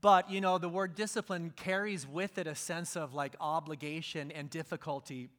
[0.02, 4.50] But, you know, the word discipline carries with it a sense of like obligation and
[4.50, 5.30] difficulty.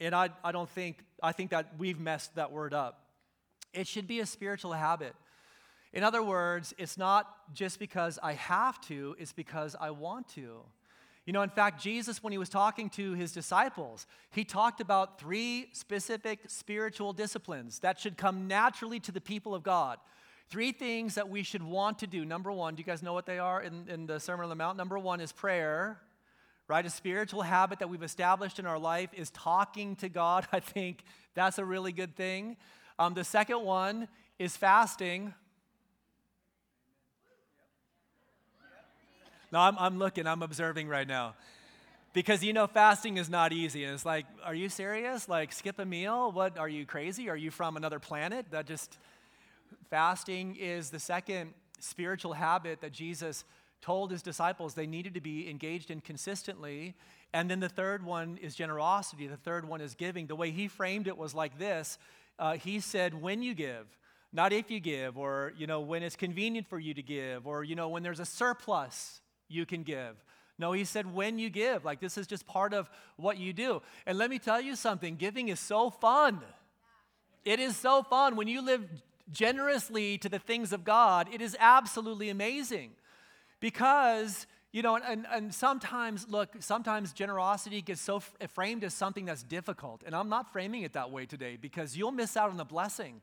[0.00, 3.00] And I, I don't think, I think that we've messed that word up.
[3.72, 5.14] It should be a spiritual habit.
[5.92, 10.60] In other words, it's not just because I have to, it's because I want to.
[11.26, 15.18] You know, in fact, Jesus, when he was talking to his disciples, he talked about
[15.18, 19.98] three specific spiritual disciplines that should come naturally to the people of God.
[20.50, 22.24] Three things that we should want to do.
[22.26, 24.54] Number one, do you guys know what they are in, in the Sermon on the
[24.54, 24.76] Mount?
[24.76, 25.98] Number one is prayer,
[26.68, 26.84] right?
[26.84, 30.46] A spiritual habit that we've established in our life is talking to God.
[30.52, 32.56] I think that's a really good thing.
[32.98, 35.34] Um, the second one is fasting.
[39.52, 41.34] No, I'm, I'm looking, I'm observing right now.
[42.12, 43.84] Because you know, fasting is not easy.
[43.84, 45.28] And it's like, are you serious?
[45.28, 46.30] Like, skip a meal?
[46.30, 47.28] What, are you crazy?
[47.28, 48.46] Are you from another planet?
[48.52, 48.98] That just,
[49.90, 53.44] fasting is the second spiritual habit that Jesus
[53.84, 56.94] told his disciples they needed to be engaged in consistently.
[57.34, 59.26] And then the third one is generosity.
[59.26, 60.26] The third one is giving.
[60.26, 61.98] The way he framed it was like this
[62.38, 63.86] uh, He said, when you give,
[64.32, 67.62] not if you give, or, you know, when it's convenient for you to give, or,
[67.62, 70.16] you know, when there's a surplus you can give.
[70.58, 71.84] No, he said when you give.
[71.84, 73.82] Like this is just part of what you do.
[74.06, 76.40] And let me tell you something giving is so fun.
[77.44, 78.36] It is so fun.
[78.36, 78.88] When you live
[79.30, 82.92] generously to the things of God, it is absolutely amazing.
[83.60, 89.24] Because, you know, and, and sometimes, look, sometimes generosity gets so eh, framed as something
[89.24, 90.02] that's difficult.
[90.04, 93.20] And I'm not framing it that way today because you'll miss out on the blessing.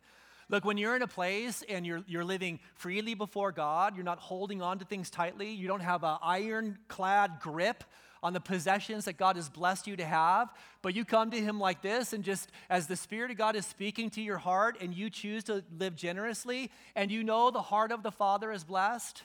[0.50, 4.20] Look, when you're in a place and you're, you're living freely before God, you're not
[4.20, 7.86] holding on to things tightly, you don't have an ironclad grip
[8.24, 11.60] on the possessions that God has blessed you to have, but you come to Him
[11.60, 14.94] like this, and just as the Spirit of God is speaking to your heart, and
[14.94, 19.24] you choose to live generously, and you know the heart of the Father is blessed,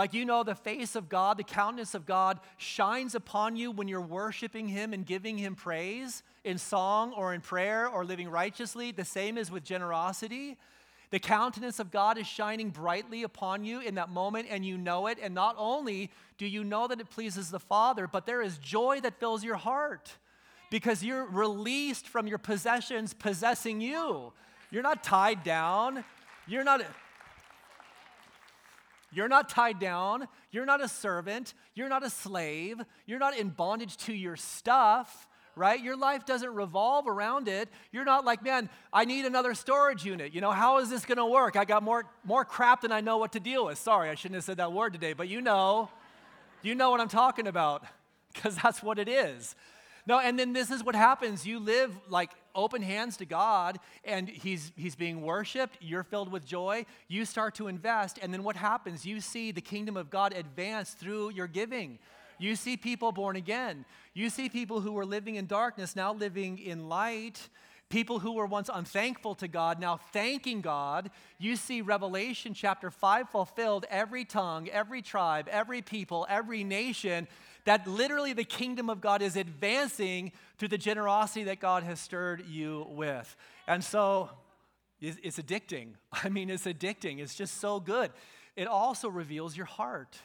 [0.00, 3.86] like you know, the face of God, the countenance of God shines upon you when
[3.86, 8.92] you're worshiping Him and giving Him praise in song or in prayer or living righteously.
[8.92, 10.56] The same is with generosity.
[11.10, 15.06] The countenance of God is shining brightly upon you in that moment, and you know
[15.06, 15.18] it.
[15.22, 19.00] And not only do you know that it pleases the Father, but there is joy
[19.02, 20.16] that fills your heart
[20.70, 24.32] because you're released from your possessions possessing you.
[24.70, 26.04] You're not tied down.
[26.46, 26.86] You're not.
[29.12, 30.28] You're not tied down.
[30.50, 31.54] You're not a servant.
[31.74, 32.80] You're not a slave.
[33.06, 35.82] You're not in bondage to your stuff, right?
[35.82, 37.68] Your life doesn't revolve around it.
[37.92, 40.34] You're not like, man, I need another storage unit.
[40.34, 41.56] You know, how is this going to work?
[41.56, 43.78] I got more, more crap than I know what to deal with.
[43.78, 45.90] Sorry, I shouldn't have said that word today, but you know,
[46.62, 47.84] you know what I'm talking about
[48.32, 49.54] because that's what it is.
[50.06, 51.46] No, and then this is what happens.
[51.46, 56.44] You live like open hands to God and he's he's being worshiped, you're filled with
[56.44, 59.04] joy, you start to invest and then what happens?
[59.04, 61.98] You see the kingdom of God advance through your giving.
[62.38, 63.84] You see people born again.
[64.14, 67.48] You see people who were living in darkness now living in light.
[67.90, 71.10] People who were once unthankful to God, now thanking God.
[71.38, 77.26] You see Revelation chapter 5 fulfilled every tongue, every tribe, every people, every nation,
[77.70, 82.44] that literally the kingdom of God is advancing through the generosity that God has stirred
[82.48, 83.36] you with.
[83.68, 84.28] And so
[85.00, 85.90] it's addicting.
[86.12, 87.20] I mean, it's addicting.
[87.20, 88.10] It's just so good.
[88.56, 90.18] It also reveals your heart,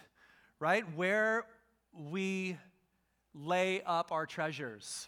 [0.60, 0.84] right?
[0.96, 1.46] Where
[1.94, 2.58] we
[3.36, 5.08] lay up our treasures.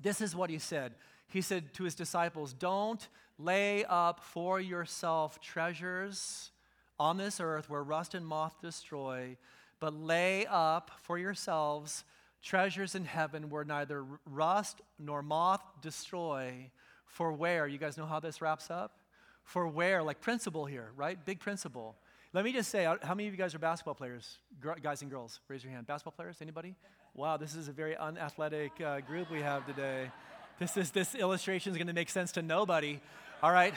[0.00, 0.92] This is what he said
[1.26, 6.52] he said to his disciples, Don't lay up for yourself treasures
[7.00, 9.36] on this earth where rust and moth destroy,
[9.80, 12.04] but lay up for yourselves
[12.42, 16.70] treasures in heaven where neither rust nor moth destroy.
[17.06, 17.66] For where?
[17.66, 18.98] You guys know how this wraps up?
[19.42, 20.02] For where?
[20.02, 21.22] Like principle here, right?
[21.24, 21.96] Big principle.
[22.32, 24.38] Let me just say, uh, how many of you guys are basketball players?
[24.82, 25.86] Guys and girls, raise your hand.
[25.86, 26.36] Basketball players?
[26.40, 26.74] Anybody?
[27.14, 30.10] Wow, this is a very unathletic uh, group we have today.
[30.58, 33.00] This, is, this illustration is going to make sense to nobody.
[33.42, 33.74] All right?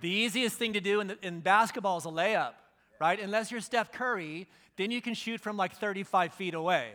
[0.00, 2.52] The easiest thing to do in, the, in basketball is a layup,
[3.00, 3.18] right?
[3.20, 6.92] Unless you're Steph Curry, then you can shoot from like 35 feet away.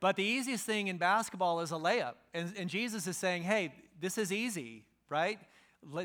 [0.00, 2.14] But the easiest thing in basketball is a layup.
[2.34, 5.38] And, and Jesus is saying, hey, this is easy, right?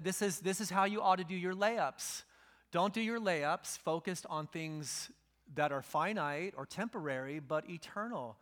[0.04, 2.24] This is, this is how you ought to do your layups.
[2.72, 5.10] Don't do your layups focused on things
[5.56, 8.38] that are finite or temporary, but eternal.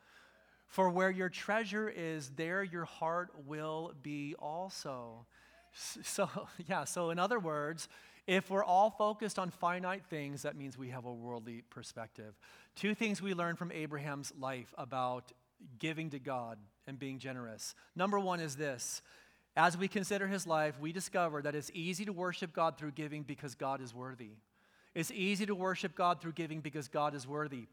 [0.67, 5.25] For where your treasure is, there your heart will be also.
[6.03, 6.29] So,
[6.67, 7.88] yeah, so in other words,
[8.27, 12.33] if we're all focused on finite things, that means we have a worldly perspective.
[12.75, 15.31] Two things we learn from Abraham's life about
[15.79, 16.57] giving to God
[16.88, 17.73] and being generous.
[17.95, 19.01] Number one is this
[19.57, 23.23] as we consider his life, we discover that it's easy to worship God through giving
[23.23, 24.31] because God is worthy.
[24.93, 27.67] It's easy to worship God through giving because God is worthy.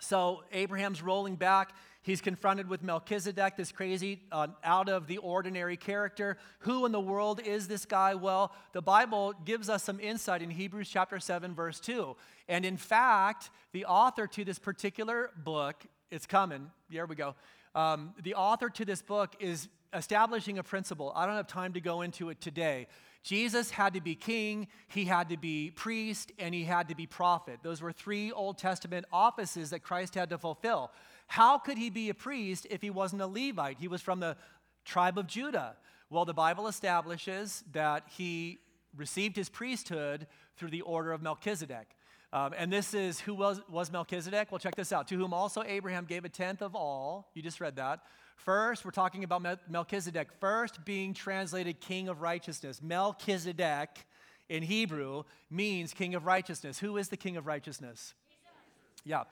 [0.00, 1.72] So Abraham's rolling back.
[2.02, 6.38] He's confronted with Melchizedek, this crazy, uh, out of the ordinary character.
[6.60, 8.14] Who in the world is this guy?
[8.14, 12.16] Well, the Bible gives us some insight in Hebrews chapter 7, verse 2.
[12.48, 16.70] And in fact, the author to this particular book, it's coming.
[16.88, 17.34] Here we go.
[17.74, 21.12] Um, the author to this book is establishing a principle.
[21.14, 22.86] I don't have time to go into it today.
[23.22, 27.06] Jesus had to be king, he had to be priest, and he had to be
[27.06, 27.60] prophet.
[27.62, 30.90] Those were three Old Testament offices that Christ had to fulfill.
[31.26, 33.78] How could he be a priest if he wasn't a Levite?
[33.78, 34.36] He was from the
[34.84, 35.76] tribe of Judah.
[36.08, 38.58] Well, the Bible establishes that he
[38.96, 41.88] received his priesthood through the order of Melchizedek.
[42.32, 44.50] Um, and this is who was, was Melchizedek?
[44.50, 45.08] Well, check this out.
[45.08, 47.28] To whom also Abraham gave a tenth of all.
[47.34, 48.00] You just read that.
[48.44, 52.80] First, we're talking about Melchizedek, first being translated king of righteousness.
[52.82, 54.06] Melchizedek
[54.48, 56.78] in Hebrew means king of righteousness.
[56.78, 58.14] Who is the king of righteousness?
[58.30, 59.02] Jesus.
[59.04, 59.24] Yeah.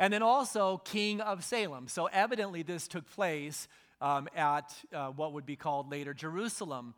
[0.00, 1.86] And then also king of Salem.
[1.86, 3.68] So evidently, this took place
[4.00, 6.94] um, at uh, what would be called later Jerusalem,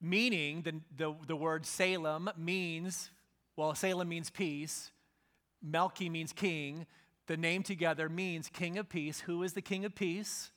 [0.00, 3.10] meaning the, the, the word Salem means,
[3.54, 4.90] well, Salem means peace,
[5.64, 6.86] Melchi means king.
[7.28, 9.20] The name together means king of peace.
[9.20, 10.50] Who is the king of peace?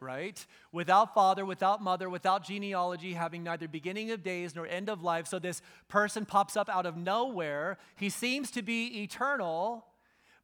[0.00, 0.44] Right?
[0.72, 5.26] Without father, without mother, without genealogy, having neither beginning of days nor end of life.
[5.26, 7.78] So this person pops up out of nowhere.
[7.96, 9.84] He seems to be eternal,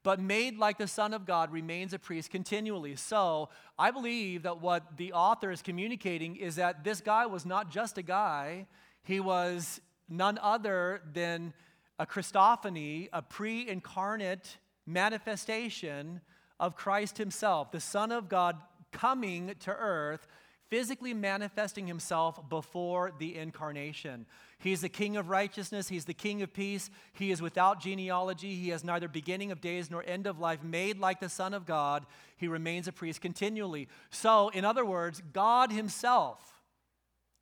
[0.02, 2.96] but made like the Son of God remains a priest continually.
[2.96, 7.70] So I believe that what the author is communicating is that this guy was not
[7.70, 8.66] just a guy,
[9.02, 11.54] he was none other than
[11.98, 16.20] a Christophany, a pre incarnate manifestation
[16.60, 18.56] of Christ himself, the Son of God
[18.92, 20.26] coming to earth,
[20.68, 24.26] physically manifesting himself before the incarnation.
[24.58, 25.88] He's the king of righteousness.
[25.88, 26.90] He's the king of peace.
[27.12, 28.54] He is without genealogy.
[28.56, 31.66] He has neither beginning of days nor end of life, made like the Son of
[31.66, 32.06] God.
[32.36, 33.88] He remains a priest continually.
[34.10, 36.40] So, in other words, God Himself,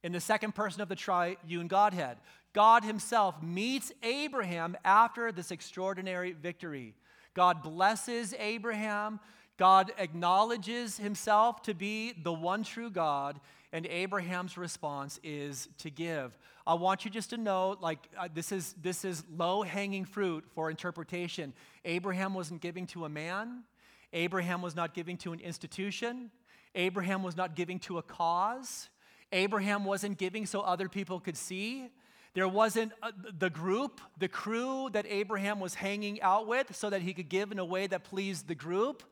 [0.02, 2.18] in the second person of the triune Godhead,
[2.52, 6.94] God Himself meets Abraham after this extraordinary victory.
[7.34, 9.18] God blesses Abraham.
[9.56, 13.38] God acknowledges himself to be the one true God,
[13.72, 16.36] and Abraham's response is to give.
[16.66, 20.44] I want you just to know, like, uh, this is, this is low hanging fruit
[20.54, 21.52] for interpretation.
[21.84, 23.64] Abraham wasn't giving to a man,
[24.12, 26.30] Abraham was not giving to an institution,
[26.74, 28.88] Abraham was not giving to a cause,
[29.32, 31.88] Abraham wasn't giving so other people could see.
[32.34, 37.02] There wasn't uh, the group, the crew that Abraham was hanging out with so that
[37.02, 39.04] he could give in a way that pleased the group.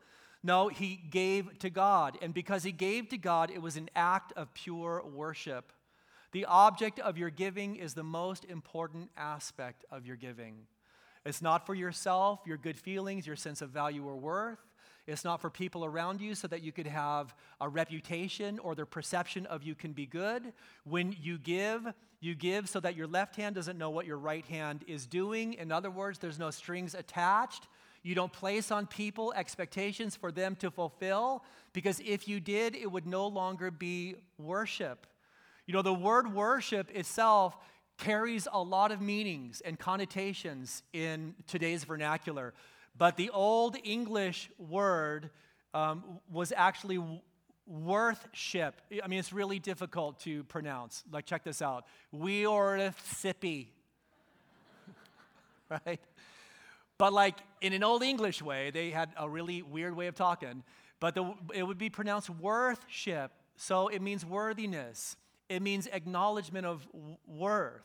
[0.43, 2.17] No, he gave to God.
[2.21, 5.71] And because he gave to God, it was an act of pure worship.
[6.33, 10.67] The object of your giving is the most important aspect of your giving.
[11.25, 14.59] It's not for yourself, your good feelings, your sense of value or worth.
[15.05, 18.85] It's not for people around you so that you could have a reputation or their
[18.85, 20.53] perception of you can be good.
[20.85, 21.85] When you give,
[22.21, 25.53] you give so that your left hand doesn't know what your right hand is doing.
[25.53, 27.67] In other words, there's no strings attached.
[28.03, 32.91] You don't place on people expectations for them to fulfill, because if you did, it
[32.91, 35.07] would no longer be worship.
[35.65, 37.57] You know, the word worship itself
[37.97, 42.53] carries a lot of meanings and connotations in today's vernacular.
[42.97, 45.29] But the Old English word
[45.73, 47.01] um, was actually
[47.65, 48.81] worthship.
[49.03, 51.03] I mean, it's really difficult to pronounce.
[51.11, 51.85] Like, check this out.
[52.11, 52.77] We or
[53.21, 53.67] sippy.
[55.69, 55.99] right?
[56.97, 60.63] But, like, in an Old English way, they had a really weird way of talking.
[60.99, 63.31] But the, it would be pronounced worthship.
[63.57, 65.17] So it means worthiness.
[65.49, 66.87] It means acknowledgement of
[67.27, 67.83] worth.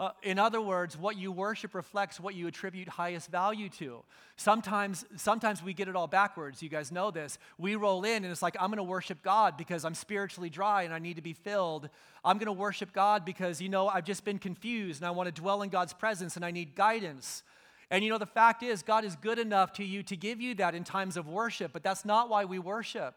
[0.00, 4.02] Uh, in other words, what you worship reflects what you attribute highest value to.
[4.36, 6.62] Sometimes, sometimes we get it all backwards.
[6.62, 7.38] You guys know this.
[7.58, 10.84] We roll in and it's like, I'm going to worship God because I'm spiritually dry
[10.84, 11.90] and I need to be filled.
[12.24, 15.34] I'm going to worship God because, you know, I've just been confused and I want
[15.34, 17.42] to dwell in God's presence and I need guidance.
[17.90, 20.54] And you know, the fact is, God is good enough to you to give you
[20.56, 23.14] that in times of worship, but that's not why we worship.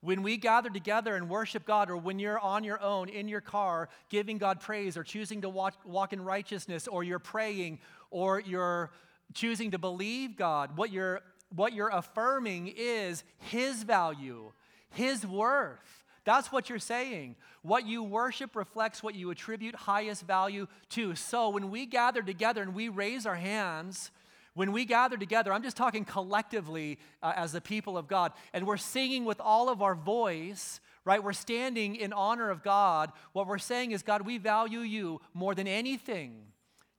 [0.00, 3.40] When we gather together and worship God, or when you're on your own in your
[3.40, 8.40] car giving God praise, or choosing to walk, walk in righteousness, or you're praying, or
[8.40, 8.92] you're
[9.32, 11.22] choosing to believe God, what you're,
[11.54, 14.52] what you're affirming is His value,
[14.90, 16.03] His worth.
[16.24, 17.36] That's what you're saying.
[17.62, 21.14] What you worship reflects what you attribute highest value to.
[21.14, 24.10] So when we gather together and we raise our hands,
[24.54, 28.66] when we gather together, I'm just talking collectively uh, as the people of God, and
[28.66, 31.22] we're singing with all of our voice, right?
[31.22, 33.12] We're standing in honor of God.
[33.32, 36.36] What we're saying is, God, we value you more than anything.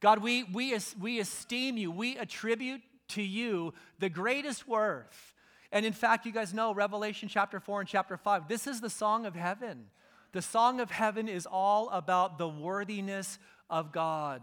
[0.02, 1.90] God, we, we, we esteem you.
[1.90, 5.34] We attribute to you the greatest worth.
[5.76, 8.90] And in fact, you guys know Revelation chapter 4 and chapter 5, this is the
[8.90, 9.88] song of heaven.
[10.32, 13.38] The song of heaven is all about the worthiness
[13.70, 14.42] of God.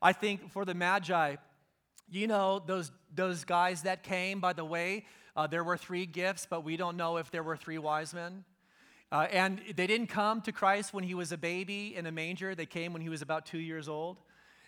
[0.00, 1.36] I think for the Magi,
[2.10, 5.04] you know, those, those guys that came, by the way,
[5.36, 8.42] uh, there were three gifts, but we don't know if there were three wise men.
[9.12, 12.54] Uh, and they didn't come to Christ when he was a baby in a manger,
[12.54, 14.16] they came when he was about two years old.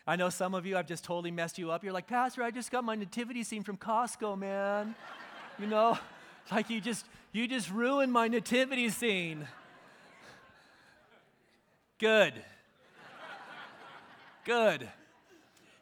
[0.06, 1.82] I know some of you, I've just totally messed you up.
[1.82, 4.94] You're like, Pastor, I just got my nativity scene from Costco, man.
[5.58, 5.98] You know,
[6.52, 9.46] like you just you just ruined my nativity scene.
[11.98, 12.34] Good.
[14.44, 14.88] Good.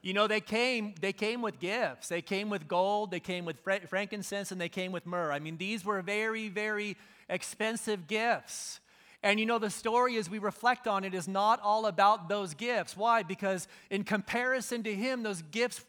[0.03, 2.09] You know, they came, they came with gifts.
[2.09, 5.31] They came with gold, they came with frankincense, and they came with myrrh.
[5.31, 6.97] I mean, these were very, very
[7.29, 8.81] expensive gifts.
[9.23, 12.55] And you know, the story as we reflect on it is not all about those
[12.55, 12.97] gifts.
[12.97, 13.23] Why?
[13.23, 15.85] Because in comparison to him, those gifts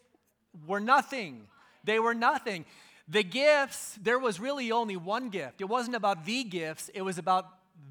[0.68, 1.48] were nothing.
[1.84, 2.66] They were nothing.
[3.08, 5.62] The gifts, there was really only one gift.
[5.62, 7.47] It wasn't about the gifts, it was about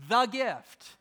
[0.09, 0.97] the gift.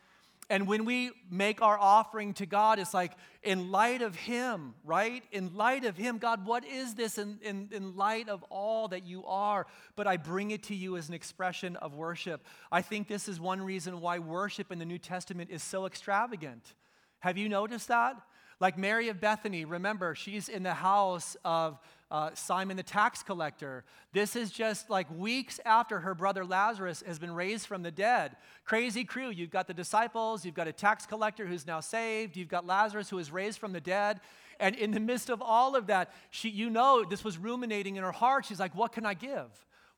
[0.49, 5.23] And when we make our offering to God, it's like, in light of Him, right?
[5.31, 9.05] In light of Him, God, what is this in, in, in light of all that
[9.05, 9.65] you are?
[9.95, 12.45] But I bring it to you as an expression of worship.
[12.69, 16.73] I think this is one reason why worship in the New Testament is so extravagant.
[17.19, 18.17] Have you noticed that?
[18.59, 21.79] Like Mary of Bethany, remember, she's in the house of
[22.11, 23.85] uh, Simon the tax collector.
[24.11, 28.35] This is just like weeks after her brother Lazarus has been raised from the dead.
[28.65, 29.29] Crazy crew.
[29.29, 33.09] You've got the disciples, you've got a tax collector who's now saved, you've got Lazarus
[33.09, 34.19] who is raised from the dead.
[34.59, 38.03] And in the midst of all of that, she, you know, this was ruminating in
[38.03, 38.45] her heart.
[38.45, 39.49] She's like, What can I give?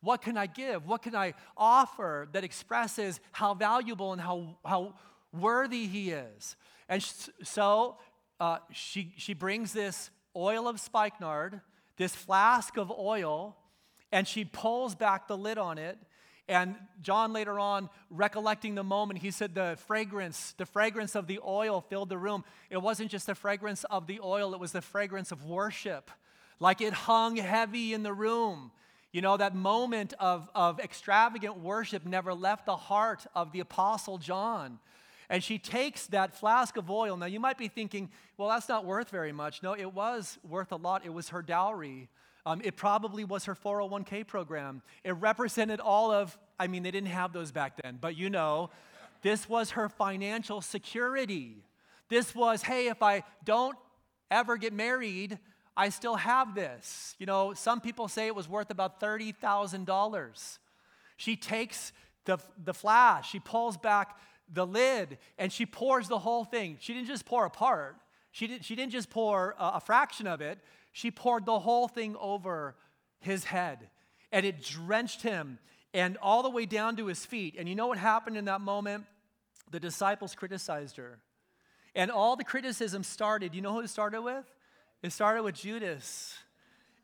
[0.01, 0.85] What can I give?
[0.85, 4.95] What can I offer that expresses how valuable and how, how
[5.31, 6.57] worthy he is?
[6.89, 7.01] And
[7.41, 7.97] so
[8.39, 11.61] uh, she, she brings this oil of spikenard,
[11.97, 13.55] this flask of oil,
[14.11, 15.97] and she pulls back the lid on it.
[16.47, 21.39] And John later on, recollecting the moment, he said the fragrance, the fragrance of the
[21.45, 22.43] oil filled the room.
[22.69, 26.11] It wasn't just the fragrance of the oil, it was the fragrance of worship.
[26.59, 28.71] Like it hung heavy in the room.
[29.11, 34.17] You know, that moment of, of extravagant worship never left the heart of the Apostle
[34.17, 34.79] John.
[35.33, 37.17] And she takes that flask of oil.
[37.17, 39.63] Now, you might be thinking, well, that's not worth very much.
[39.63, 41.03] No, it was worth a lot.
[41.03, 42.07] It was her dowry.
[42.45, 44.83] Um, it probably was her 401k program.
[45.03, 48.69] It represented all of, I mean, they didn't have those back then, but you know,
[49.23, 51.63] this was her financial security.
[52.09, 53.75] This was, hey, if I don't
[54.29, 55.39] ever get married,
[55.75, 57.15] I still have this.
[57.17, 60.59] You know, some people say it was worth about $30,000.
[61.17, 61.91] She takes
[62.25, 64.15] the, the flash, she pulls back
[64.51, 66.77] the lid and she pours the whole thing.
[66.79, 67.97] She didn't just pour a part,
[68.31, 70.59] she, did, she didn't just pour a, a fraction of it,
[70.91, 72.75] she poured the whole thing over
[73.19, 73.89] his head.
[74.33, 75.59] and it drenched him
[75.93, 77.55] and all the way down to his feet.
[77.57, 79.05] And you know what happened in that moment?
[79.71, 81.19] The disciples criticized her.
[81.95, 84.45] And all the criticism started, you know who it started with?
[85.03, 86.35] It started with Judas.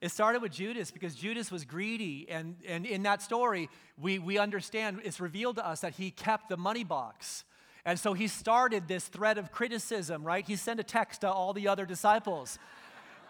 [0.02, 2.28] It started with Judas because Judas was greedy.
[2.30, 6.50] And, and in that story, we, we understand it's revealed to us that he kept
[6.50, 7.44] the money box.
[7.86, 10.46] And so he started this thread of criticism, right?
[10.46, 12.60] He sent a text to all the other disciples.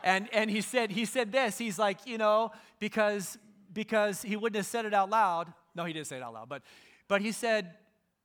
[0.04, 3.38] And, and he, said, he said this he's like, you know, because
[3.74, 5.54] because he wouldn't have said it out loud.
[5.76, 6.64] No, he didn't say it out loud, but,
[7.08, 7.76] but he said,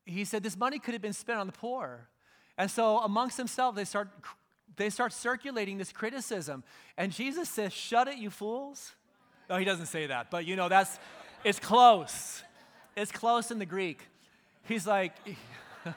[0.05, 2.09] he said this money could have been spent on the poor.
[2.57, 4.09] And so amongst themselves, they start,
[4.77, 6.65] they start circulating this criticism.
[6.97, 8.93] And Jesus says, Shut it, you fools.
[9.49, 10.99] No, he doesn't say that, but you know, that's,
[11.43, 12.43] it's close.
[12.97, 14.01] It's close in the Greek.
[14.67, 15.13] He's like,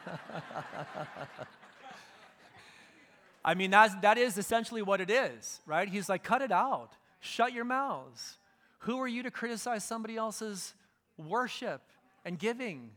[3.45, 5.88] I mean, that's, that is essentially what it is, right?
[5.88, 6.89] He's like, cut it out.
[7.21, 8.38] Shut your mouths.
[8.80, 10.73] Who are you to criticize somebody else's
[11.17, 11.82] worship
[12.25, 12.91] and giving?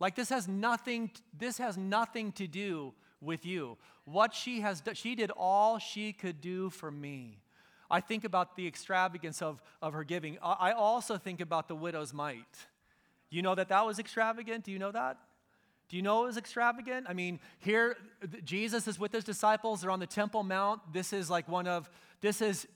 [0.00, 3.76] Like this has nothing this has nothing to do with you.
[4.04, 7.38] What she has done, she did all she could do for me.
[7.90, 10.38] I think about the extravagance of, of her giving.
[10.42, 12.66] I also think about the widow's mite.
[13.30, 14.64] You know that that was extravagant?
[14.64, 15.18] Do you know that?
[15.88, 17.06] Do you know it was extravagant?
[17.08, 17.96] I mean, here
[18.44, 19.80] Jesus is with his disciples.
[19.80, 20.92] They're on the Temple Mount.
[20.92, 21.90] This is like one of,
[22.20, 22.68] this is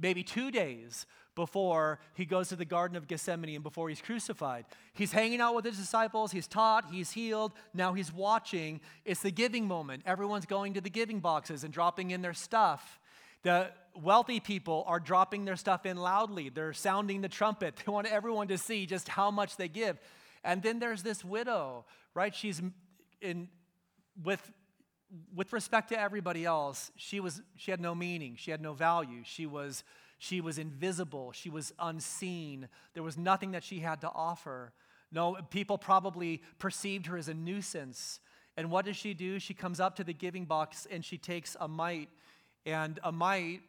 [0.00, 4.64] maybe two days before he goes to the Garden of Gethsemane and before he's crucified.
[4.92, 8.80] He's hanging out with his disciples, he's taught, he's healed, now he's watching.
[9.04, 10.02] It's the giving moment.
[10.04, 12.98] Everyone's going to the giving boxes and dropping in their stuff.
[13.42, 16.48] The wealthy people are dropping their stuff in loudly.
[16.48, 17.76] They're sounding the trumpet.
[17.86, 19.98] They want everyone to see just how much they give.
[20.42, 21.84] And then there's this widow,
[22.14, 22.34] right?
[22.34, 22.60] She's
[23.20, 23.48] in
[24.24, 24.50] with
[25.34, 28.36] with respect to everybody else, she was she had no meaning.
[28.36, 29.22] She had no value.
[29.24, 29.84] She was
[30.18, 32.68] she was invisible, she was unseen.
[32.94, 34.72] There was nothing that she had to offer.
[35.12, 38.20] No, people probably perceived her as a nuisance.
[38.56, 39.38] And what does she do?
[39.38, 42.08] She comes up to the giving box and she takes a mite.
[42.66, 43.62] And a mite,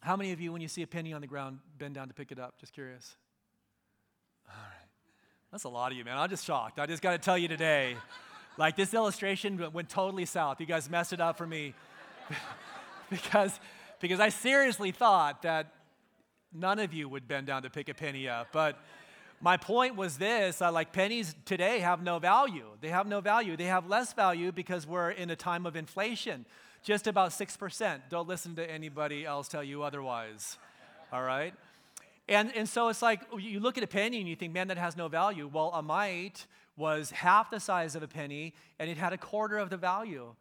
[0.00, 2.14] how many of you, when you see a penny on the ground, bend down to
[2.14, 2.58] pick it up?
[2.58, 3.16] Just curious.
[4.48, 4.88] All right.
[5.52, 6.16] That's a lot of you, man.
[6.16, 6.78] I'm just shocked.
[6.80, 7.96] I just got to tell you today.
[8.58, 10.60] Like this illustration went totally south.
[10.60, 11.74] You guys messed it up for me.
[13.10, 13.58] because
[14.00, 15.72] because I seriously thought that
[16.52, 18.48] none of you would bend down to pick a penny up.
[18.52, 18.78] But
[19.40, 22.66] my point was this uh, like pennies today have no value.
[22.80, 23.56] They have no value.
[23.56, 26.44] They have less value because we're in a time of inflation,
[26.82, 28.00] just about 6%.
[28.10, 30.58] Don't listen to anybody else tell you otherwise.
[31.12, 31.54] All right?
[32.28, 34.78] And, and so it's like you look at a penny and you think, man, that
[34.78, 35.48] has no value.
[35.52, 36.46] Well, a mite
[36.78, 40.34] was half the size of a penny and it had a quarter of the value.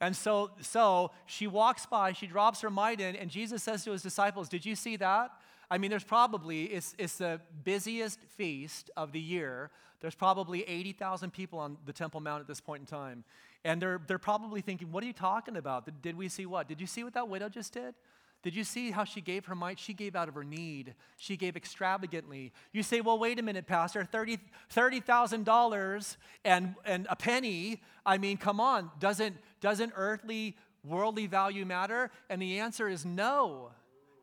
[0.00, 3.92] And so, so she walks by, she drops her mite in, and Jesus says to
[3.92, 5.30] his disciples, Did you see that?
[5.70, 9.70] I mean, there's probably, it's, it's the busiest feast of the year.
[10.00, 13.22] There's probably 80,000 people on the Temple Mount at this point in time.
[13.64, 15.84] And they're, they're probably thinking, What are you talking about?
[15.84, 16.66] Did, did we see what?
[16.66, 17.94] Did you see what that widow just did?
[18.42, 19.78] Did you see how she gave her mite?
[19.78, 20.94] She gave out of her need.
[21.16, 22.52] She gave extravagantly.
[22.72, 24.40] You say, well, wait a minute, Pastor, $30,000
[24.74, 27.82] $30, and, and a penny.
[28.04, 32.10] I mean, come on, doesn't, doesn't earthly, worldly value matter?
[32.28, 33.70] And the answer is no.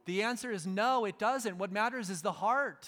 [0.06, 1.58] The answer is no, it doesn't.
[1.58, 2.88] What matters is the heart.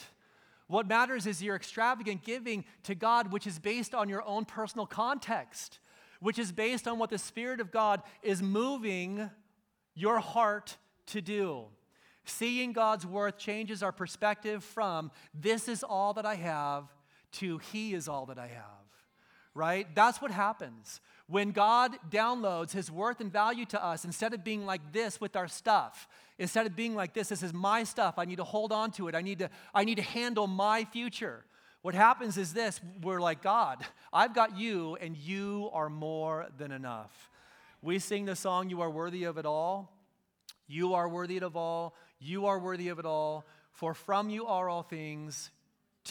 [0.68, 4.86] What matters is your extravagant giving to God, which is based on your own personal
[4.86, 5.80] context,
[6.20, 9.30] which is based on what the Spirit of God is moving
[9.96, 10.78] your heart
[11.08, 11.66] to do.
[12.26, 16.86] Seeing God's worth changes our perspective from this is all that I have
[17.34, 18.88] to He is all that I have,
[19.56, 19.88] right?
[19.96, 21.02] That's what happens.
[21.28, 25.36] When God downloads His worth and value to us, instead of being like this with
[25.36, 28.72] our stuff, instead of being like this, this is my stuff, I need to hold
[28.72, 31.46] on to it, I need to, I need to handle my future.
[31.82, 33.84] What happens is this we're like, God,
[34.14, 37.30] I've got you, and you are more than enough.
[37.82, 39.92] We sing the song, You Are Worthy of It All.
[40.72, 41.96] You are worthy of all.
[42.20, 43.46] You are worthy of it all.
[43.74, 45.52] For from you are all things.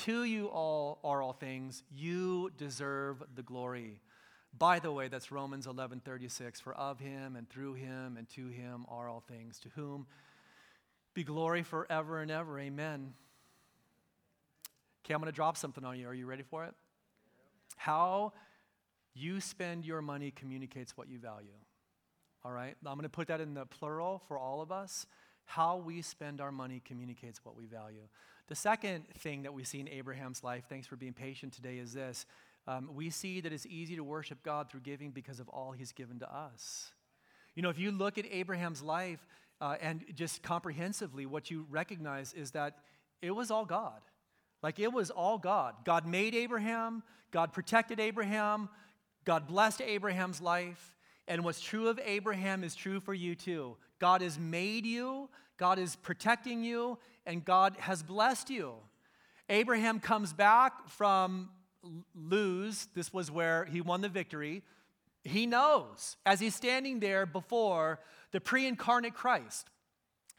[0.05, 1.83] To you all are all things.
[1.91, 4.01] You deserve the glory.
[4.57, 6.61] By the way, that's Romans 11:36.
[6.61, 9.59] For of him and through him and to him are all things.
[9.61, 10.07] To whom
[11.15, 12.61] be glory forever and ever.
[12.61, 13.15] Amen.
[15.05, 16.07] Okay, I'm going to drop something on you.
[16.07, 16.75] Are you ready for it?
[17.77, 18.35] How
[19.15, 21.57] you spend your money communicates what you value.
[22.45, 22.77] All right?
[22.87, 25.07] I'm going to put that in the plural for all of us.
[25.45, 28.09] How we spend our money communicates what we value.
[28.49, 31.93] The second thing that we see in Abraham's life, thanks for being patient today, is
[31.93, 32.27] this.
[32.67, 35.93] Um, we see that it's easy to worship God through giving because of all he's
[35.93, 36.93] given to us.
[37.55, 39.27] You know, if you look at Abraham's life
[39.61, 42.79] uh, and just comprehensively, what you recognize is that
[43.23, 44.01] it was all God.
[44.63, 45.75] Like it was all God.
[45.85, 48.69] God made Abraham, God protected Abraham,
[49.25, 50.95] God blessed Abraham's life.
[51.31, 53.77] And what's true of Abraham is true for you too.
[54.01, 55.29] God has made you,
[55.59, 58.75] God is protecting you, and God has blessed you.
[59.49, 61.51] Abraham comes back from
[62.17, 62.89] Luz.
[62.97, 64.65] This was where he won the victory.
[65.23, 68.01] He knows as he's standing there before
[68.33, 69.71] the pre incarnate Christ.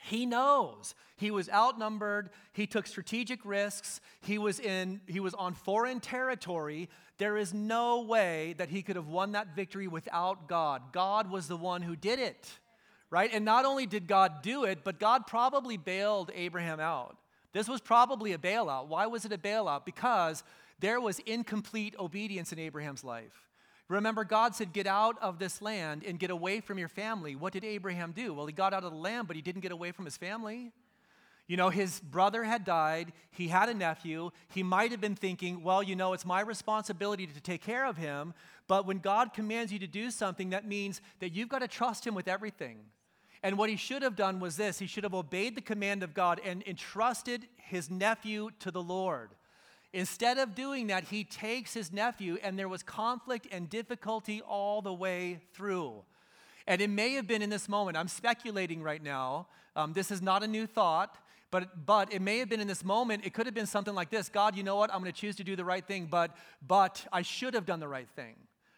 [0.03, 2.31] He knows he was outnumbered.
[2.53, 4.01] He took strategic risks.
[4.21, 6.89] He was in he was on foreign territory.
[7.19, 10.91] There is no way that he could have won that victory without God.
[10.91, 12.49] God was the one who did it.
[13.11, 13.29] Right?
[13.31, 17.17] And not only did God do it, but God probably bailed Abraham out.
[17.53, 18.87] This was probably a bailout.
[18.87, 19.85] Why was it a bailout?
[19.85, 20.43] Because
[20.79, 23.50] there was incomplete obedience in Abraham's life.
[23.91, 27.35] Remember, God said, Get out of this land and get away from your family.
[27.35, 28.33] What did Abraham do?
[28.33, 30.71] Well, he got out of the land, but he didn't get away from his family.
[31.45, 33.11] You know, his brother had died.
[33.31, 34.31] He had a nephew.
[34.47, 37.97] He might have been thinking, well, you know, it's my responsibility to take care of
[37.97, 38.33] him.
[38.67, 42.07] But when God commands you to do something, that means that you've got to trust
[42.07, 42.77] him with everything.
[43.43, 46.13] And what he should have done was this he should have obeyed the command of
[46.13, 49.31] God and entrusted his nephew to the Lord.
[49.93, 54.81] Instead of doing that, he takes his nephew, and there was conflict and difficulty all
[54.81, 55.93] the way through.
[56.65, 59.47] And it may have been in this moment, I'm speculating right now.
[59.75, 61.17] Um, this is not a new thought,
[61.49, 63.25] but, but it may have been in this moment.
[63.25, 64.93] It could have been something like this God, you know what?
[64.93, 66.31] I'm going to choose to do the right thing, but,
[66.65, 68.35] but I should have done the right thing.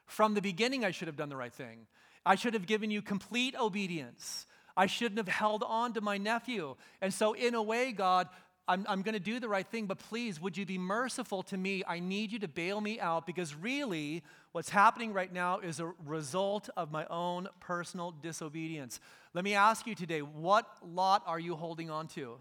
[0.08, 1.86] From the beginning, I should have done the right thing.
[2.26, 4.48] I should have given you complete obedience.
[4.76, 6.76] I shouldn't have held on to my nephew.
[7.02, 8.28] And so, in a way, God,
[8.68, 11.58] I'm, I'm going to do the right thing, but please, would you be merciful to
[11.58, 11.84] me?
[11.86, 15.92] I need you to bail me out because really, what's happening right now is a
[16.06, 19.02] result of my own personal disobedience.
[19.34, 22.38] Let me ask you today what lot are you holding on to?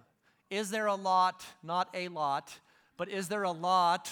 [0.49, 2.53] Is there a lot, not a lot,
[2.97, 4.11] but is there a lot?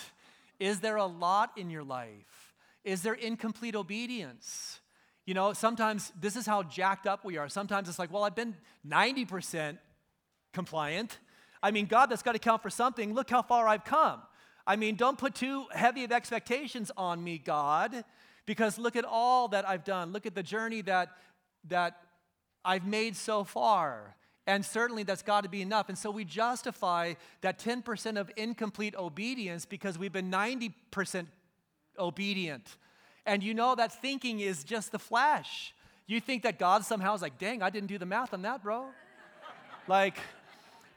[0.58, 2.54] Is there a lot in your life?
[2.82, 4.80] Is there incomplete obedience?
[5.26, 7.48] You know, sometimes this is how jacked up we are.
[7.48, 8.56] Sometimes it's like, well, I've been
[8.88, 9.78] 90%
[10.52, 11.18] compliant.
[11.62, 13.12] I mean, God, that's got to count for something.
[13.12, 14.22] Look how far I've come.
[14.66, 18.04] I mean, don't put too heavy of expectations on me, God,
[18.46, 20.12] because look at all that I've done.
[20.12, 21.10] Look at the journey that,
[21.68, 22.02] that
[22.64, 24.14] I've made so far.
[24.46, 25.88] And certainly that's got to be enough.
[25.88, 31.26] And so we justify that 10% of incomplete obedience because we've been 90%
[31.98, 32.76] obedient.
[33.26, 35.74] And you know that thinking is just the flesh.
[36.06, 38.62] You think that God somehow is like, dang, I didn't do the math on that,
[38.62, 38.86] bro.
[39.86, 40.16] like,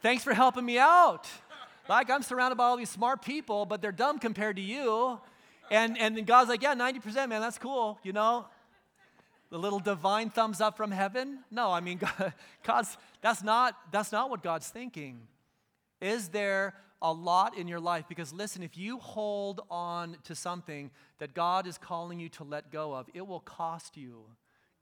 [0.03, 1.29] Thanks for helping me out.
[1.87, 5.17] Like, I'm surrounded by all these smart people, but they're dumb compared to you.
[5.71, 8.45] And, and God's like, yeah, 90%, man, that's cool, you know?
[9.49, 11.39] The little divine thumbs up from heaven?
[11.49, 12.33] No, I mean, God,
[12.63, 15.21] God's, that's, not, that's not what God's thinking.
[16.01, 18.03] Is there a lot in your life?
[18.09, 22.71] Because listen, if you hold on to something that God is calling you to let
[22.71, 24.25] go of, it will cost you.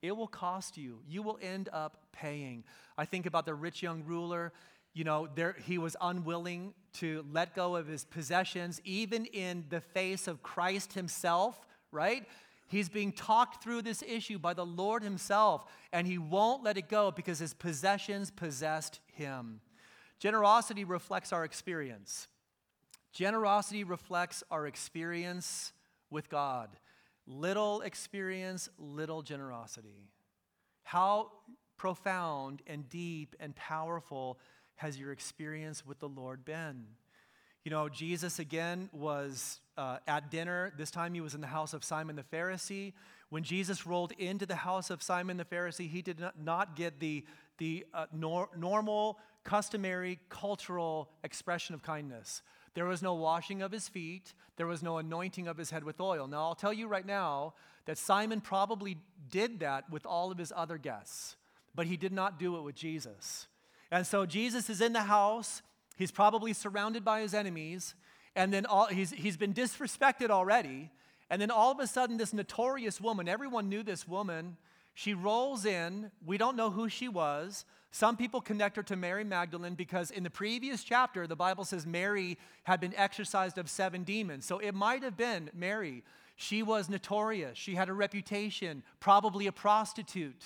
[0.01, 1.01] It will cost you.
[1.07, 2.63] You will end up paying.
[2.97, 4.51] I think about the rich young ruler
[4.93, 9.81] you know, there, he was unwilling to let go of his possessions, even in the
[9.81, 12.25] face of Christ himself, right?
[12.67, 16.89] He's being talked through this issue by the Lord himself, and he won't let it
[16.89, 19.61] go because his possessions possessed him.
[20.19, 22.27] Generosity reflects our experience.
[23.11, 25.73] Generosity reflects our experience
[26.09, 26.69] with God.
[27.27, 30.09] Little experience, little generosity.
[30.83, 31.31] How
[31.77, 34.37] profound and deep and powerful
[34.81, 36.85] has your experience with the Lord been?
[37.63, 40.73] You know, Jesus again was uh, at dinner.
[40.75, 42.93] This time he was in the house of Simon the Pharisee.
[43.29, 47.23] When Jesus rolled into the house of Simon the Pharisee, he did not, get the,
[47.59, 52.41] the uh, nor- normal, customary, cultural expression of kindness.
[52.73, 56.01] There was no washing of his feet, there was no anointing of his head with
[56.01, 56.27] oil.
[56.27, 57.53] Now, I'll tell you right now
[57.85, 58.97] that Simon probably
[59.29, 61.35] did that with all of his other guests,
[61.75, 63.47] but he did not do it with Jesus.
[63.91, 65.61] And so Jesus is in the house.
[65.97, 67.93] He's probably surrounded by his enemies.
[68.35, 70.89] And then all, he's, he's been disrespected already.
[71.29, 74.57] And then all of a sudden, this notorious woman, everyone knew this woman,
[74.93, 76.11] she rolls in.
[76.25, 77.65] We don't know who she was.
[77.91, 81.85] Some people connect her to Mary Magdalene because in the previous chapter, the Bible says
[81.85, 84.45] Mary had been exorcised of seven demons.
[84.45, 86.03] So it might have been Mary.
[86.37, 87.57] She was notorious.
[87.57, 90.43] She had a reputation, probably a prostitute.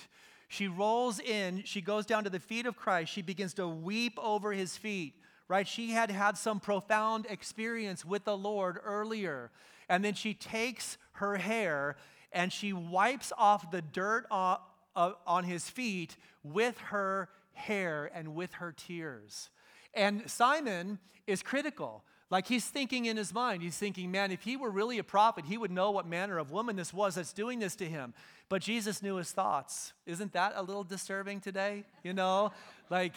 [0.47, 4.17] She rolls in, she goes down to the feet of Christ, she begins to weep
[4.21, 5.13] over his feet,
[5.47, 5.67] right?
[5.67, 9.51] She had had some profound experience with the Lord earlier.
[9.89, 11.97] And then she takes her hair
[12.31, 18.71] and she wipes off the dirt on his feet with her hair and with her
[18.71, 19.49] tears.
[19.93, 22.03] And Simon is critical.
[22.32, 25.45] Like he's thinking in his mind, he's thinking, man, if he were really a prophet,
[25.45, 28.13] he would know what manner of woman this was that's doing this to him.
[28.49, 29.93] But Jesus knew his thoughts.
[30.05, 31.84] Isn't that a little disturbing today?
[32.03, 32.51] You know,
[32.89, 33.13] like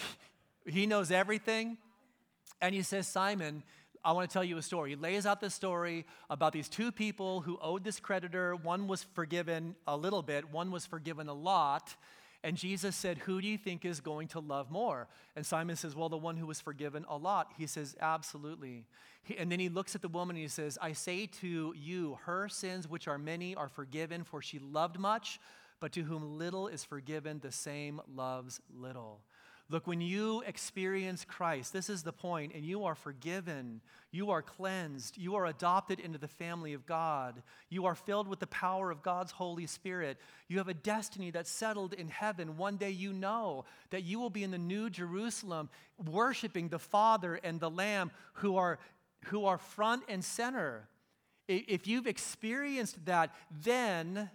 [0.66, 1.78] he knows everything.
[2.60, 3.62] And he says, Simon,
[4.04, 4.90] I want to tell you a story.
[4.90, 8.54] He lays out this story about these two people who owed this creditor.
[8.56, 11.94] One was forgiven a little bit, one was forgiven a lot.
[12.44, 15.08] And Jesus said, Who do you think is going to love more?
[15.34, 17.52] And Simon says, Well, the one who was forgiven a lot.
[17.58, 18.86] He says, Absolutely.
[19.22, 22.18] He, and then he looks at the woman and he says, I say to you,
[22.24, 25.40] her sins, which are many, are forgiven, for she loved much,
[25.80, 29.20] but to whom little is forgiven, the same loves little.
[29.70, 34.40] Look, when you experience Christ, this is the point, and you are forgiven, you are
[34.40, 38.90] cleansed, you are adopted into the family of God, you are filled with the power
[38.90, 40.16] of God's Holy Spirit,
[40.48, 42.56] you have a destiny that's settled in heaven.
[42.56, 45.68] One day you know that you will be in the New Jerusalem
[46.02, 48.78] worshiping the Father and the Lamb who are,
[49.26, 50.88] who are front and center.
[51.46, 54.30] If you've experienced that, then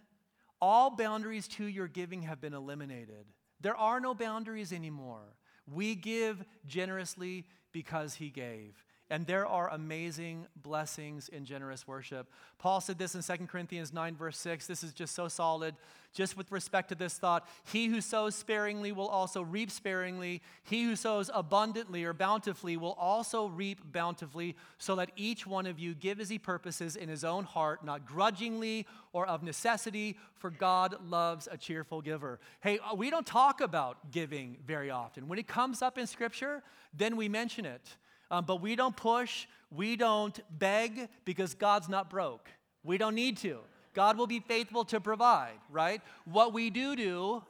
[0.61, 3.25] all boundaries to your giving have been eliminated.
[3.63, 5.37] There are no boundaries anymore.
[5.73, 8.75] We give generously because he gave.
[9.09, 12.31] And there are amazing blessings in generous worship.
[12.57, 14.65] Paul said this in 2 Corinthians 9, verse 6.
[14.65, 15.75] This is just so solid.
[16.13, 20.41] Just with respect to this thought, he who sows sparingly will also reap sparingly.
[20.63, 25.79] He who sows abundantly or bountifully will also reap bountifully, so that each one of
[25.79, 30.51] you give as he purposes in his own heart, not grudgingly or of necessity, for
[30.51, 32.39] God loves a cheerful giver.
[32.61, 35.27] Hey, uh, we don't talk about giving very often.
[35.27, 36.61] When it comes up in Scripture,
[36.95, 37.95] then we mention it.
[38.33, 42.49] Um, but we don't push, we don't beg because God's not broke.
[42.83, 43.59] We don't need to.
[43.93, 46.01] God will be faithful to provide, right?
[46.25, 47.43] What we do do,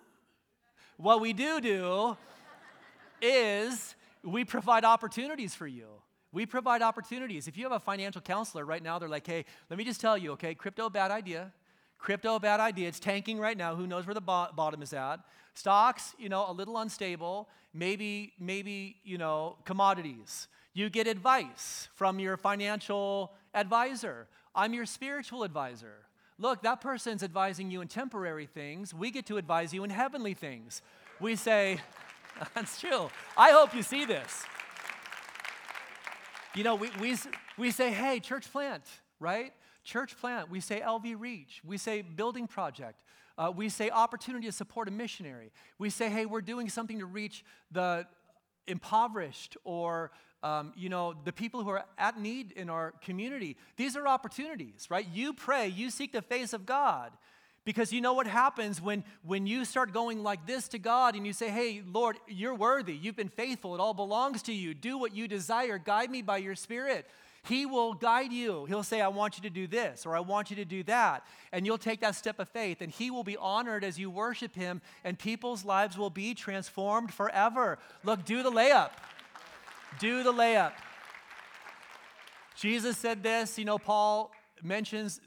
[0.97, 2.17] what we do do
[3.21, 5.85] is we provide opportunities for you.
[6.33, 7.47] We provide opportunities.
[7.47, 10.17] If you have a financial counselor right now, they're like, hey, let me just tell
[10.17, 11.53] you, okay, crypto, bad idea.
[11.97, 12.89] Crypto, bad idea.
[12.89, 13.73] It's tanking right now.
[13.73, 15.21] Who knows where the bo- bottom is at?
[15.53, 17.47] Stocks, you know, a little unstable.
[17.73, 20.49] Maybe, maybe, you know, commodities.
[20.73, 24.27] You get advice from your financial advisor.
[24.55, 26.05] I'm your spiritual advisor.
[26.39, 28.93] Look, that person's advising you in temporary things.
[28.93, 30.81] We get to advise you in heavenly things.
[31.19, 31.77] We say,
[32.55, 33.09] that's true.
[33.37, 34.43] I hope you see this.
[36.55, 37.15] You know, we, we,
[37.57, 38.83] we say, hey, church plant,
[39.19, 39.53] right?
[39.83, 40.49] Church plant.
[40.49, 41.61] We say LV Reach.
[41.63, 43.03] We say building project.
[43.37, 45.51] Uh, we say opportunity to support a missionary.
[45.77, 48.05] We say, hey, we're doing something to reach the
[48.67, 50.11] impoverished or
[50.43, 53.57] um, you know, the people who are at need in our community.
[53.77, 55.07] These are opportunities, right?
[55.11, 57.11] You pray, you seek the face of God.
[57.65, 61.25] Because you know what happens when, when you start going like this to God and
[61.25, 62.93] you say, Hey, Lord, you're worthy.
[62.93, 63.73] You've been faithful.
[63.73, 64.73] It all belongs to you.
[64.73, 65.77] Do what you desire.
[65.77, 67.05] Guide me by your Spirit.
[67.45, 68.65] He will guide you.
[68.65, 71.25] He'll say, I want you to do this or I want you to do that.
[71.51, 74.55] And you'll take that step of faith, and He will be honored as you worship
[74.55, 77.79] Him, and people's lives will be transformed forever.
[78.03, 78.91] Look, do the layup.
[79.99, 80.73] Do the layup.
[82.55, 84.31] Jesus said this, you know, Paul
[84.61, 85.19] mentions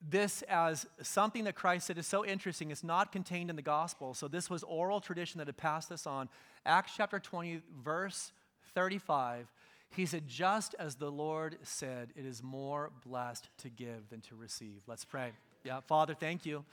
[0.00, 2.70] this as something that Christ said is so interesting.
[2.70, 4.14] It's not contained in the gospel.
[4.14, 6.28] So this was oral tradition that had passed this on.
[6.64, 8.32] Acts chapter 20, verse
[8.74, 9.48] 35.
[9.90, 14.36] He said, just as the Lord said, it is more blessed to give than to
[14.36, 14.82] receive.
[14.86, 15.32] Let's pray.
[15.64, 16.64] Yeah, Father, thank you.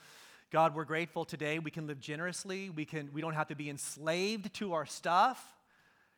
[0.52, 1.60] God, we're grateful today.
[1.60, 2.70] We can live generously.
[2.70, 5.55] We, can, we don't have to be enslaved to our stuff.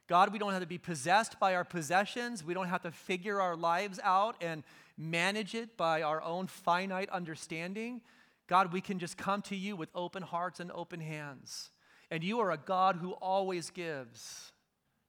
[0.08, 2.44] God, we don't have to be possessed by our possessions.
[2.44, 4.64] We don't have to figure our lives out and
[4.98, 8.02] manage it by our own finite understanding.
[8.48, 11.72] God, we can just come to you with open hearts and open hands.
[12.10, 14.54] And you are a God who always gives.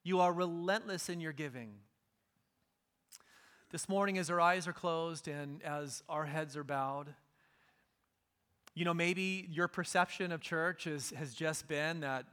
[0.03, 1.75] You are relentless in your giving.
[3.71, 7.13] This morning, as our eyes are closed and as our heads are bowed,
[8.75, 12.25] you know, maybe your perception of church is, has just been that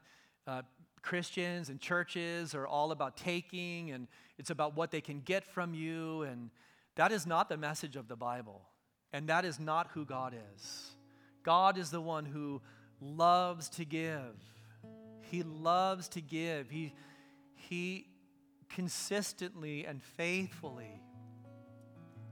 [0.46, 0.62] uh,
[1.06, 5.72] Christians and churches are all about taking and it's about what they can get from
[5.72, 6.22] you.
[6.22, 6.50] And
[6.96, 8.62] that is not the message of the Bible.
[9.12, 10.90] And that is not who God is.
[11.44, 12.60] God is the one who
[13.00, 14.34] loves to give.
[15.30, 16.70] He loves to give.
[16.70, 16.92] He,
[17.54, 18.08] he
[18.68, 21.00] consistently and faithfully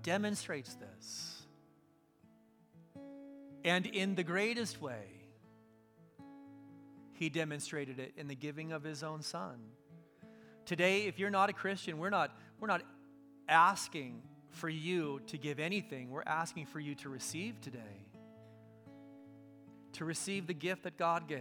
[0.02, 1.42] demonstrates this.
[3.64, 5.13] And in the greatest way,
[7.14, 9.58] he demonstrated it in the giving of his own son.
[10.66, 12.82] Today, if you're not a Christian, we're not, we're not
[13.48, 16.10] asking for you to give anything.
[16.10, 18.06] We're asking for you to receive today,
[19.92, 21.40] to receive the gift that God gave,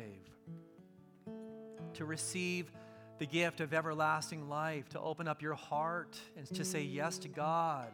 [1.93, 2.77] to receive the
[3.23, 7.29] the gift of everlasting life, to open up your heart and to say yes to
[7.29, 7.87] God.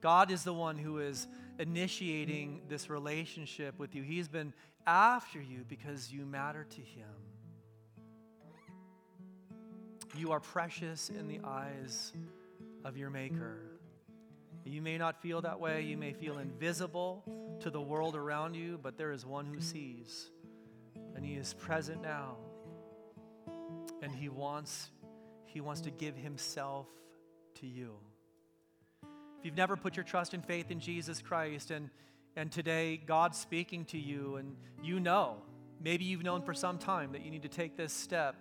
[0.00, 1.26] God is the one who is
[1.58, 4.02] initiating this relationship with you.
[4.02, 4.54] He's been
[4.88, 7.04] after you because you matter to Him.
[10.16, 12.14] You are precious in the eyes
[12.84, 13.60] of your Maker.
[14.64, 15.82] You may not feel that way.
[15.82, 17.22] You may feel invisible
[17.60, 20.30] to the world around you, but there is one who sees,
[21.14, 22.36] and He is present now.
[24.02, 24.90] And He wants,
[25.44, 26.86] He wants to give Himself
[27.56, 27.92] to you.
[29.02, 31.90] If you've never put your trust and faith in Jesus Christ, and,
[32.38, 35.38] and today God's speaking to you, and you know,
[35.82, 38.36] maybe you've known for some time that you need to take this step,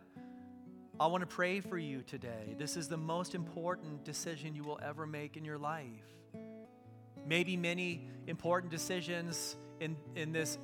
[1.00, 2.56] I want to pray for you today.
[2.60, 5.88] This is the most important decision you will ever make in your life.
[7.26, 10.60] Maybe many important decisions in, in this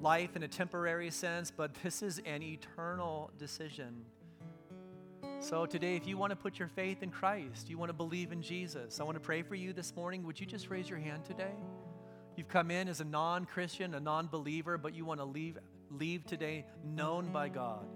[0.00, 4.04] life in a temporary sense, but this is an eternal decision.
[5.40, 8.30] So today, if you want to put your faith in Christ, you want to believe
[8.30, 10.24] in Jesus, I want to pray for you this morning.
[10.24, 11.52] Would you just raise your hand today?
[12.36, 15.58] You've come in as a non Christian, a non believer, but you want to leave,
[15.90, 17.86] leave today known by God.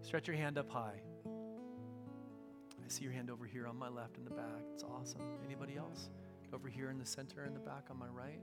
[0.00, 1.00] Stretch your hand up high.
[1.24, 4.64] I see your hand over here on my left in the back.
[4.74, 5.22] It's awesome.
[5.46, 6.10] Anybody else?
[6.52, 8.40] Over here in the center in the back on my right?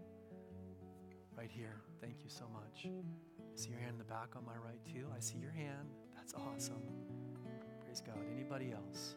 [1.37, 1.81] Right here.
[2.01, 2.87] Thank you so much.
[2.87, 5.07] I see your hand in the back on my right too.
[5.15, 5.89] I see your hand.
[6.15, 6.81] That's awesome.
[7.85, 8.17] Praise God.
[8.33, 9.15] Anybody else?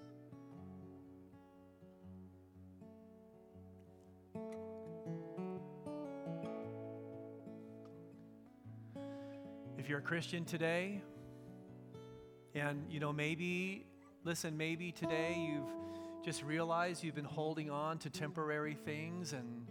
[9.82, 11.02] If you're a Christian today,
[12.54, 13.84] and you know, maybe,
[14.22, 19.66] listen, maybe today you've just realized you've been holding on to temporary things and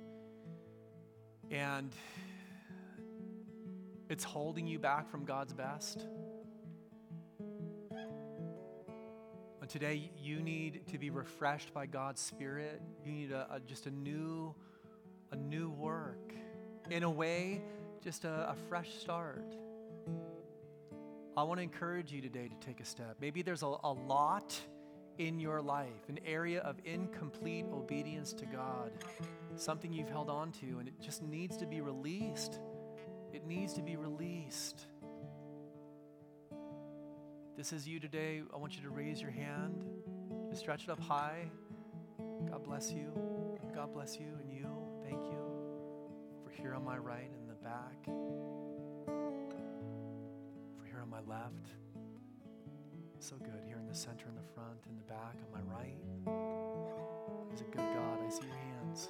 [1.50, 1.96] and
[4.10, 6.06] it's holding you back from God's best.
[9.62, 12.82] And today you need to be refreshed by God's Spirit.
[13.06, 14.54] You need a, a, just a new,
[15.32, 16.34] a new work.
[16.90, 17.62] In a way,
[18.04, 19.56] just a, a fresh start.
[21.38, 23.18] I want to encourage you today to take a step.
[23.20, 24.60] Maybe there's a, a lot
[25.18, 28.92] in your life, an area of incomplete obedience to God,
[29.56, 32.60] something you've held on to, and it just needs to be released.
[33.34, 34.88] It needs to be released
[37.62, 39.84] this is you today, I want you to raise your hand.
[40.50, 41.52] Just stretch it up high.
[42.50, 43.12] God bless you.
[43.76, 44.66] God bless you and you.
[45.04, 45.38] Thank you.
[46.44, 48.41] For here on my right and the back.
[51.02, 51.72] On my left.
[53.20, 53.64] So good.
[53.66, 55.98] Here in the center, in the front, in the back, on my right.
[57.50, 58.20] He's a good God.
[58.24, 59.10] I see your hands.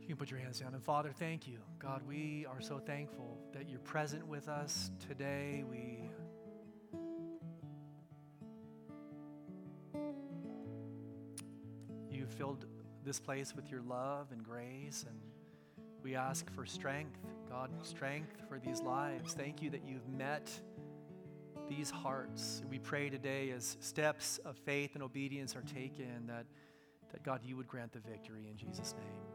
[0.00, 0.72] You can put your hands down.
[0.72, 1.58] And Father, thank you.
[1.78, 5.64] God, we are so thankful that you're present with us today.
[5.68, 6.08] We
[12.10, 12.64] you filled
[13.04, 15.18] this place with your love and grace and
[16.02, 19.34] we ask for strength, God, strength for these lives.
[19.34, 20.50] Thank you that you've met
[21.68, 22.62] these hearts.
[22.68, 26.46] We pray today as steps of faith and obedience are taken that,
[27.12, 29.31] that God, you would grant the victory in Jesus' name.